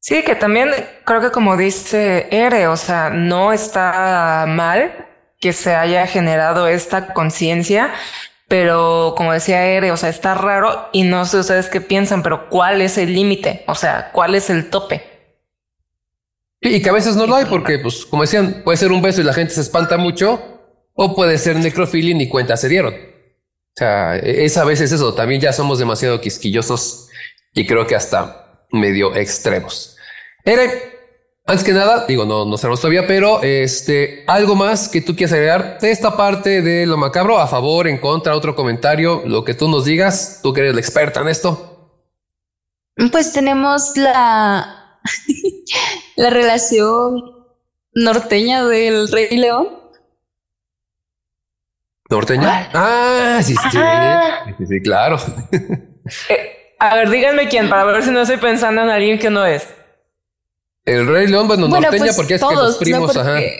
Sí, 0.00 0.22
que 0.22 0.34
también 0.34 0.70
creo 1.04 1.20
que 1.20 1.30
como 1.30 1.56
dice 1.56 2.26
Ere, 2.30 2.66
o 2.66 2.76
sea, 2.76 3.08
no 3.10 3.52
está 3.52 4.44
mal 4.48 5.08
que 5.40 5.52
se 5.52 5.74
haya 5.74 6.06
generado 6.06 6.66
esta 6.66 7.14
conciencia, 7.14 7.90
pero 8.48 9.14
como 9.16 9.32
decía 9.32 9.64
Ere, 9.64 9.92
o 9.92 9.96
sea, 9.96 10.08
está 10.08 10.34
raro 10.34 10.88
y 10.92 11.04
no 11.04 11.24
sé 11.24 11.38
ustedes 11.38 11.68
qué 11.68 11.80
piensan, 11.80 12.22
pero 12.22 12.50
¿cuál 12.50 12.82
es 12.82 12.98
el 12.98 13.14
límite? 13.14 13.64
O 13.66 13.74
sea, 13.74 14.10
¿cuál 14.12 14.34
es 14.34 14.50
el 14.50 14.70
tope? 14.70 15.11
Y 16.62 16.80
que 16.80 16.90
a 16.90 16.92
veces 16.92 17.16
no 17.16 17.26
lo 17.26 17.34
hay 17.34 17.44
porque, 17.46 17.80
pues, 17.80 18.06
como 18.06 18.22
decían, 18.22 18.62
puede 18.64 18.78
ser 18.78 18.92
un 18.92 19.02
beso 19.02 19.20
y 19.20 19.24
la 19.24 19.34
gente 19.34 19.52
se 19.52 19.60
espanta 19.60 19.96
mucho, 19.96 20.40
o 20.94 21.14
puede 21.14 21.36
ser 21.36 21.56
necrofilia 21.56 22.12
y 22.12 22.14
ni 22.14 22.28
cuenta 22.28 22.56
se 22.56 22.68
dieron. 22.68 22.94
O 22.94 23.74
sea, 23.74 24.16
e-, 24.16 24.44
es 24.44 24.56
a 24.56 24.64
veces 24.64 24.92
eso. 24.92 25.12
También 25.14 25.40
ya 25.40 25.52
somos 25.52 25.80
demasiado 25.80 26.20
quisquillosos 26.20 27.08
y 27.52 27.66
creo 27.66 27.86
que 27.86 27.96
hasta 27.96 28.64
medio 28.70 29.14
extremos. 29.16 29.96
Ere, 30.44 30.92
antes 31.46 31.64
que 31.64 31.72
nada, 31.72 32.06
digo, 32.06 32.24
no, 32.24 32.44
no 32.44 32.56
sabemos 32.56 32.80
todavía, 32.80 33.06
pero 33.08 33.42
este, 33.42 34.24
algo 34.28 34.54
más 34.54 34.88
que 34.88 35.00
tú 35.00 35.16
quieras 35.16 35.32
agregar 35.32 35.78
de 35.80 35.90
esta 35.90 36.16
parte 36.16 36.62
de 36.62 36.86
lo 36.86 36.96
macabro, 36.96 37.38
a 37.38 37.48
favor, 37.48 37.88
en 37.88 37.98
contra, 37.98 38.36
otro 38.36 38.54
comentario, 38.54 39.22
lo 39.26 39.44
que 39.44 39.54
tú 39.54 39.68
nos 39.68 39.84
digas, 39.84 40.38
tú 40.42 40.52
que 40.52 40.60
eres 40.60 40.74
la 40.74 40.80
experta 40.80 41.20
en 41.20 41.28
esto. 41.28 41.68
Pues 43.10 43.32
tenemos 43.32 43.96
la, 43.96 44.81
la 46.16 46.30
relación 46.30 47.46
norteña 47.94 48.64
del 48.64 49.08
Rey 49.08 49.36
León. 49.36 49.68
¿Norteña? 52.10 52.70
Ah, 52.74 53.40
sí, 53.42 53.54
sí, 53.54 53.78
sí, 54.58 54.66
sí, 54.66 54.82
claro. 54.82 55.16
Eh, 56.28 56.74
a 56.78 56.96
ver, 56.96 57.10
díganme 57.10 57.48
quién, 57.48 57.70
para 57.70 57.84
ver 57.84 58.02
si 58.02 58.10
no 58.10 58.22
estoy 58.22 58.36
pensando 58.36 58.82
en 58.82 58.90
alguien 58.90 59.18
que 59.18 59.30
no 59.30 59.46
es. 59.46 59.68
El 60.84 61.06
Rey 61.06 61.28
León, 61.28 61.46
bueno, 61.46 61.68
norteña 61.68 62.06
pues 62.06 62.16
porque 62.16 62.34
es 62.34 62.44
que 62.44 62.54
los 62.54 62.76
primos, 62.76 63.16
ajá. 63.16 63.38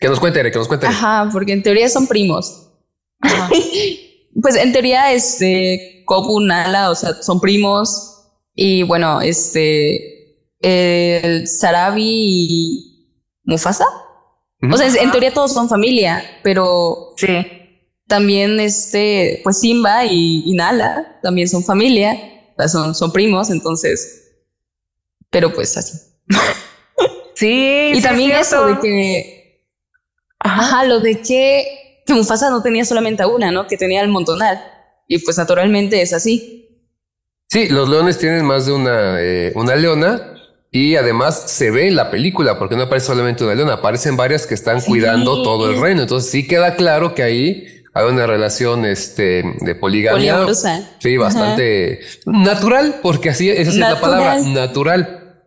Que 0.00 0.08
nos 0.08 0.20
cuente, 0.20 0.42
que 0.50 0.58
nos 0.58 0.68
cuente. 0.68 0.86
Ajá, 0.86 1.28
porque 1.32 1.52
en 1.52 1.62
teoría 1.62 1.88
son 1.88 2.06
primos. 2.06 2.70
pues 4.40 4.54
en 4.54 4.72
teoría, 4.72 5.12
este, 5.12 6.04
Kobu, 6.06 6.40
Nala, 6.40 6.90
o 6.90 6.94
sea, 6.94 7.14
son 7.20 7.40
primos. 7.40 8.17
Y 8.60 8.82
bueno, 8.82 9.20
este, 9.20 10.34
el 10.60 11.46
Sarabi 11.46 12.02
y 12.50 13.14
Mufasa. 13.44 13.86
O 14.68 14.76
sea, 14.76 14.88
en 15.00 15.12
teoría 15.12 15.32
todos 15.32 15.52
son 15.52 15.68
familia, 15.68 16.24
pero 16.42 17.14
sí. 17.16 17.46
también 18.08 18.58
este, 18.58 19.42
pues 19.44 19.60
Simba 19.60 20.04
y, 20.06 20.52
Nala 20.54 21.20
también 21.22 21.48
son 21.48 21.62
familia, 21.62 22.18
son, 22.66 22.96
son 22.96 23.12
primos, 23.12 23.50
entonces 23.50 24.24
pero 25.30 25.52
pues 25.52 25.76
así. 25.76 25.98
Sí. 27.34 27.92
y 27.94 28.02
también 28.02 28.32
eso 28.32 28.66
de 28.66 28.80
que, 28.80 29.64
ajá, 30.40 30.82
lo 30.82 30.98
de 30.98 31.20
que, 31.22 32.02
que 32.04 32.12
Mufasa 32.12 32.50
no 32.50 32.60
tenía 32.62 32.84
solamente 32.84 33.22
a 33.22 33.28
una, 33.28 33.52
¿no? 33.52 33.68
Que 33.68 33.76
tenía 33.76 34.02
el 34.02 34.08
montonal. 34.08 34.60
Y 35.06 35.18
pues 35.18 35.38
naturalmente 35.38 36.02
es 36.02 36.12
así. 36.12 36.57
Sí, 37.48 37.68
los 37.68 37.88
leones 37.88 38.18
tienen 38.18 38.44
más 38.44 38.66
de 38.66 38.72
una, 38.72 39.20
eh, 39.20 39.52
una 39.54 39.74
leona 39.74 40.34
y 40.70 40.96
además 40.96 41.50
se 41.50 41.70
ve 41.70 41.88
en 41.88 41.96
la 41.96 42.10
película, 42.10 42.58
porque 42.58 42.76
no 42.76 42.82
aparece 42.82 43.06
solamente 43.06 43.42
una 43.42 43.54
leona, 43.54 43.74
aparecen 43.74 44.16
varias 44.16 44.46
que 44.46 44.54
están 44.54 44.82
cuidando 44.82 45.42
todo 45.42 45.70
el 45.70 45.80
reino. 45.80 46.02
Entonces 46.02 46.30
sí 46.30 46.46
queda 46.46 46.76
claro 46.76 47.14
que 47.14 47.22
ahí 47.22 47.82
hay 47.94 48.04
una 48.04 48.26
relación 48.26 48.84
este, 48.84 49.42
de 49.60 49.74
poligamia. 49.74 50.46
Sí, 50.98 51.16
bastante 51.16 52.00
natural, 52.26 53.00
porque 53.02 53.30
así 53.30 53.48
esa 53.50 53.70
es 53.70 53.76
la 53.76 53.98
palabra, 53.98 54.40
natural. 54.40 55.42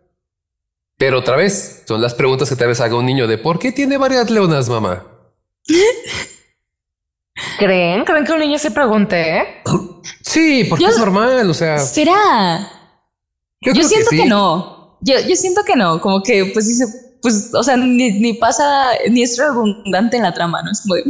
Pero 0.98 1.20
otra 1.20 1.36
vez, 1.36 1.82
son 1.86 2.02
las 2.02 2.14
preguntas 2.14 2.48
que 2.48 2.56
tal 2.56 2.68
vez 2.68 2.80
haga 2.80 2.96
un 2.96 3.06
niño 3.06 3.28
de 3.28 3.38
¿por 3.38 3.60
qué 3.60 3.70
tiene 3.70 3.96
varias 3.96 4.28
leonas, 4.28 4.68
mamá? 4.68 5.06
¿Creen? 7.62 8.04
¿Creen 8.04 8.24
que 8.24 8.32
un 8.32 8.40
niño 8.40 8.58
se 8.58 8.72
pregunte? 8.72 9.62
Sí, 10.22 10.64
porque 10.68 10.86
es 10.86 10.98
normal, 10.98 11.48
o 11.48 11.54
sea. 11.54 11.78
Será. 11.78 12.68
Yo, 13.60 13.72
siento 13.84 14.10
que, 14.10 14.26
no. 14.26 14.98
Yo, 15.00 15.20
yo, 15.20 15.36
siento 15.36 15.62
que 15.62 15.76
no. 15.76 16.00
Como 16.00 16.24
que, 16.24 16.46
pues 16.46 16.66
dice, 16.66 16.86
pues, 17.20 17.50
o 17.54 17.62
sea, 17.62 17.76
ni, 17.76 18.32
pasa, 18.32 18.88
ni 19.08 19.22
es 19.22 19.38
redundante 19.38 20.16
en 20.16 20.24
la 20.24 20.34
trama, 20.34 20.60
¿no? 20.62 20.72
Es 20.72 20.84
muy. 20.86 21.02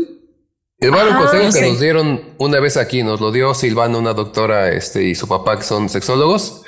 El 0.79 0.91
bueno 0.91 1.17
consejo 1.19 1.53
que 1.53 1.71
nos 1.71 1.81
dieron 1.81 2.35
una 2.37 2.61
vez 2.61 2.77
aquí, 2.77 3.03
nos 3.03 3.21
lo 3.21 3.33
dio 3.33 3.55
Silvana, 3.55 3.97
una 3.97 4.13
doctora, 4.13 4.69
este, 4.69 5.05
y 5.05 5.15
su 5.15 5.27
papá, 5.29 5.57
que 5.57 5.65
son 5.65 5.89
sexólogos 5.89 6.63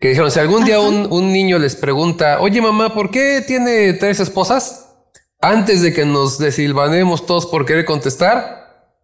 que 0.00 0.08
dijeron, 0.08 0.30
si 0.30 0.40
algún 0.40 0.64
día 0.64 0.80
un, 0.80 1.06
un, 1.10 1.30
niño 1.30 1.58
les 1.58 1.76
pregunta, 1.76 2.40
oye 2.40 2.62
mamá, 2.62 2.94
¿por 2.94 3.10
qué 3.10 3.44
tiene 3.46 3.92
tres 3.92 4.18
esposas? 4.18 4.88
Antes 5.42 5.82
de 5.82 5.92
que 5.92 6.06
nos 6.06 6.38
desilvanemos 6.38 7.26
todos 7.26 7.44
por 7.44 7.66
querer 7.66 7.84
contestar, 7.84 8.59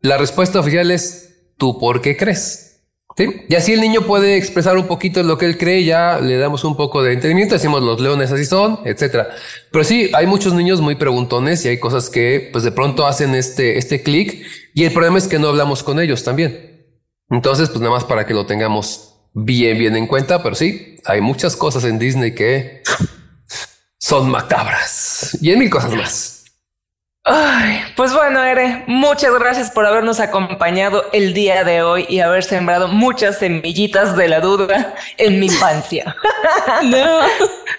la 0.06 0.16
respuesta 0.18 0.60
oficial 0.60 0.90
es, 0.90 1.52
¿tú 1.58 1.78
por 1.78 2.00
qué 2.00 2.16
crees? 2.16 2.66
Y 3.48 3.54
así 3.54 3.72
el 3.72 3.80
niño 3.80 4.02
puede 4.02 4.36
expresar 4.36 4.76
un 4.76 4.86
poquito 4.86 5.22
lo 5.22 5.38
que 5.38 5.46
él 5.46 5.56
cree, 5.56 5.84
ya 5.84 6.20
le 6.20 6.36
damos 6.36 6.64
un 6.64 6.76
poco 6.76 7.02
de 7.02 7.14
entendimiento, 7.14 7.54
decimos 7.54 7.82
los 7.82 7.98
leones 7.98 8.30
así 8.30 8.44
son, 8.44 8.80
etcétera. 8.84 9.30
Pero 9.72 9.84
sí, 9.84 10.10
hay 10.12 10.26
muchos 10.26 10.52
niños 10.52 10.82
muy 10.82 10.96
preguntones 10.96 11.64
y 11.64 11.68
hay 11.68 11.78
cosas 11.78 12.10
que 12.10 12.50
pues 12.52 12.62
de 12.62 12.72
pronto 12.72 13.06
hacen 13.06 13.34
este, 13.34 13.78
este 13.78 14.02
clic 14.02 14.44
y 14.74 14.84
el 14.84 14.92
problema 14.92 15.16
es 15.16 15.28
que 15.28 15.38
no 15.38 15.48
hablamos 15.48 15.82
con 15.82 15.98
ellos 15.98 16.24
también. 16.24 16.84
Entonces, 17.30 17.70
pues 17.70 17.80
nada 17.80 17.94
más 17.94 18.04
para 18.04 18.26
que 18.26 18.34
lo 18.34 18.44
tengamos 18.44 19.14
bien, 19.32 19.78
bien 19.78 19.96
en 19.96 20.06
cuenta, 20.06 20.42
pero 20.42 20.54
sí, 20.54 20.96
hay 21.06 21.22
muchas 21.22 21.56
cosas 21.56 21.84
en 21.84 21.98
Disney 21.98 22.34
que 22.34 22.82
son 23.98 24.30
macabras 24.30 25.38
y 25.40 25.52
en 25.52 25.58
mil 25.58 25.70
cosas 25.70 25.94
más. 25.94 26.35
Ay, 27.28 27.80
pues 27.96 28.14
bueno, 28.14 28.44
Ere, 28.44 28.84
muchas 28.86 29.34
gracias 29.34 29.72
por 29.72 29.84
habernos 29.84 30.20
acompañado 30.20 31.06
el 31.12 31.34
día 31.34 31.64
de 31.64 31.82
hoy 31.82 32.06
y 32.08 32.20
haber 32.20 32.44
sembrado 32.44 32.86
muchas 32.86 33.40
semillitas 33.40 34.16
de 34.16 34.28
la 34.28 34.38
duda 34.38 34.94
en 35.18 35.40
mi 35.40 35.46
infancia. 35.46 36.14
no, 36.84 37.22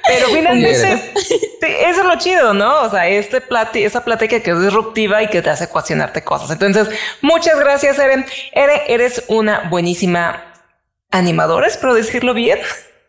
pero 0.05 0.27
finalmente 0.33 1.13
eso 1.61 2.01
es 2.01 2.05
lo 2.05 2.17
chido, 2.17 2.53
¿no? 2.53 2.81
O 2.81 2.89
sea, 2.89 3.07
este 3.07 3.39
plati, 3.39 3.85
esa 3.85 4.03
plática 4.03 4.41
que 4.41 4.51
es 4.51 4.61
disruptiva 4.61 5.23
y 5.23 5.27
que 5.27 5.41
te 5.41 5.49
hace 5.49 5.69
cuestionarte 5.69 6.25
cosas. 6.25 6.51
Entonces, 6.51 6.89
muchas 7.21 7.57
gracias, 7.57 7.97
Ere. 7.99 8.25
Ere, 8.51 8.81
eres 8.89 9.23
una 9.29 9.69
buenísima 9.69 10.43
animadores, 11.09 11.77
por 11.77 11.93
decirlo 11.93 12.33
bien, 12.33 12.59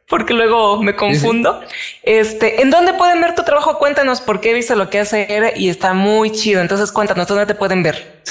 porque 0.09 0.35
luego 0.35 0.83
me 0.83 0.97
confundo. 0.97 1.61
Este, 2.03 2.63
¿en 2.63 2.71
dónde 2.71 2.95
pueden 2.95 3.21
ver 3.21 3.35
tu 3.35 3.43
trabajo? 3.43 3.79
Cuéntanos 3.79 4.21
porque 4.21 4.51
he 4.51 4.55
visto 4.55 4.75
lo 4.75 4.89
que 4.91 5.01
hace 5.01 5.33
Ere 5.33 5.53
y 5.57 5.69
está 5.69 5.93
muy 5.93 6.33
chido. 6.33 6.61
Entonces 6.61 6.91
cuéntanos 6.91 7.27
dónde 7.27 7.47
te 7.47 7.55
pueden 7.55 7.83
ver. 7.83 8.23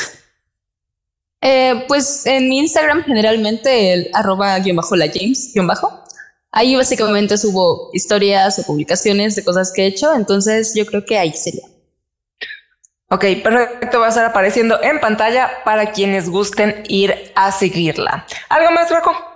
Eh, 1.42 1.86
pues 1.88 2.26
en 2.26 2.50
mi 2.50 2.58
Instagram 2.58 3.04
generalmente 3.04 3.94
el 3.94 4.10
arroba 4.14 4.58
guion 4.58 4.76
bajo 4.76 4.96
la 4.96 5.08
James 5.08 5.52
guion 5.54 5.68
bajo. 5.68 6.04
Ahí 6.52 6.76
básicamente 6.76 7.38
subo 7.38 7.92
historias 7.94 8.58
o 8.58 8.64
publicaciones 8.64 9.36
de 9.36 9.44
cosas 9.44 9.72
que 9.72 9.84
he 9.84 9.86
hecho, 9.86 10.16
entonces 10.16 10.74
yo 10.76 10.86
creo 10.88 11.06
que 11.06 11.20
ahí 11.20 11.32
sería. 11.34 11.68
Ok, 13.10 13.24
perfecto, 13.44 14.00
va 14.00 14.08
a 14.08 14.10
estar 14.10 14.26
apareciendo 14.26 14.82
en 14.82 15.00
pantalla 15.00 15.64
para 15.64 15.92
quienes 15.92 16.30
gusten 16.30 16.84
ir 16.88 17.32
a 17.36 17.52
seguirla. 17.52 18.26
¿Algo 18.50 18.72
más, 18.72 18.90
Draco? 18.90 19.27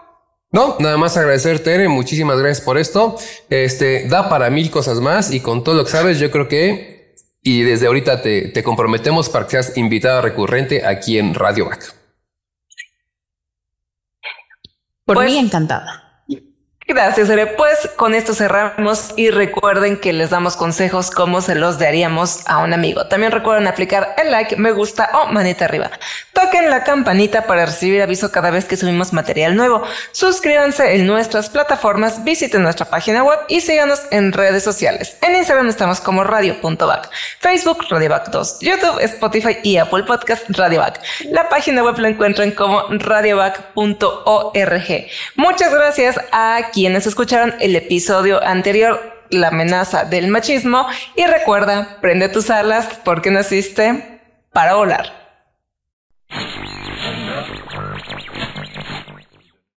No, 0.52 0.76
nada 0.80 0.98
más 0.98 1.16
agradecerte, 1.16 1.64
Tere, 1.64 1.88
muchísimas 1.88 2.38
gracias 2.38 2.62
por 2.64 2.78
esto. 2.78 3.16
Este 3.50 4.08
da 4.10 4.28
para 4.28 4.50
mil 4.50 4.70
cosas 4.70 5.00
más 5.00 5.32
y 5.32 5.40
con 5.40 5.64
todo 5.64 5.76
lo 5.76 5.86
que 5.86 5.92
sabes, 5.92 6.20
yo 6.20 6.30
creo 6.30 6.48
que 6.48 7.16
y 7.42 7.64
desde 7.64 7.88
ahorita 7.88 8.22
te, 8.22 8.50
te 8.50 8.64
comprometemos 8.64 9.30
para 9.30 9.46
que 9.46 9.52
seas 9.52 9.78
invitada 9.78 10.22
recurrente 10.22 10.86
aquí 10.86 11.18
en 11.18 11.34
Radio 11.34 11.66
Back. 11.66 11.96
Por 15.06 15.16
pues, 15.16 15.32
mí 15.32 15.38
encantada. 15.38 16.11
Gracias, 16.88 17.30
Ere. 17.30 17.48
Pues 17.48 17.90
con 17.96 18.14
esto 18.14 18.34
cerramos 18.34 19.14
y 19.16 19.30
recuerden 19.30 19.98
que 19.98 20.14
les 20.14 20.32
damos 20.32 20.58
consejos 20.58 21.10
como 21.10 21.42
se 21.42 21.56
los 21.56 21.80
daríamos 21.80 22.42
a 22.48 22.58
un 22.58 22.74
amigo. 22.74 23.08
También 23.08 23.32
recuerden 23.32 23.68
aplicar 23.68 24.16
el 24.18 24.32
like, 24.32 24.58
me 24.58 24.72
gusta 24.72 25.10
o 25.14 25.28
manita 25.28 25.66
arriba. 25.66 25.92
Toquen 26.34 26.70
la 26.70 26.84
campanita 26.84 27.46
para 27.46 27.66
recibir 27.66 28.02
aviso 28.02 28.32
cada 28.32 28.50
vez 28.50 28.66
que 28.66 28.78
subimos 28.78 29.14
material 29.14 29.56
nuevo. 29.56 29.84
Suscríbanse 30.12 30.96
en 30.96 31.08
nuestras 31.08 31.50
plataformas, 31.50 32.24
visiten 32.24 32.64
nuestra 32.64 32.88
página 32.88 33.24
web 33.24 33.40
y 33.48 33.62
síganos 33.62 34.02
en 34.12 34.34
redes 34.34 34.64
sociales. 34.64 35.18
En 35.22 35.36
Instagram 35.36 35.70
estamos 35.70 36.02
como 36.02 36.24
radio.back, 36.24 37.10
Facebook 37.40 37.86
radioback 37.90 38.32
2, 38.32 38.60
YouTube, 38.60 39.00
Spotify 39.02 39.58
y 39.64 39.78
Apple 39.78 40.04
Podcast 40.04 40.44
radioback. 40.50 41.00
La 41.30 41.48
página 41.48 41.84
web 41.84 41.98
la 42.00 42.10
encuentran 42.10 42.52
como 42.52 42.84
radioback.org. 42.90 45.08
Muchas 45.36 45.74
gracias 45.74 46.20
a 46.32 46.71
quienes 46.72 47.08
escucharon 47.08 47.54
el 47.60 47.76
episodio 47.76 48.44
anterior, 48.44 49.00
la 49.30 49.50
amenaza 49.50 50.06
del 50.06 50.28
machismo, 50.28 50.88
y 51.16 51.26
recuerda, 51.26 51.98
prende 52.02 52.30
tus 52.30 52.50
alas 52.50 52.88
porque 53.04 53.32
naciste 53.32 54.20
para 54.52 54.76
volar. 54.76 55.21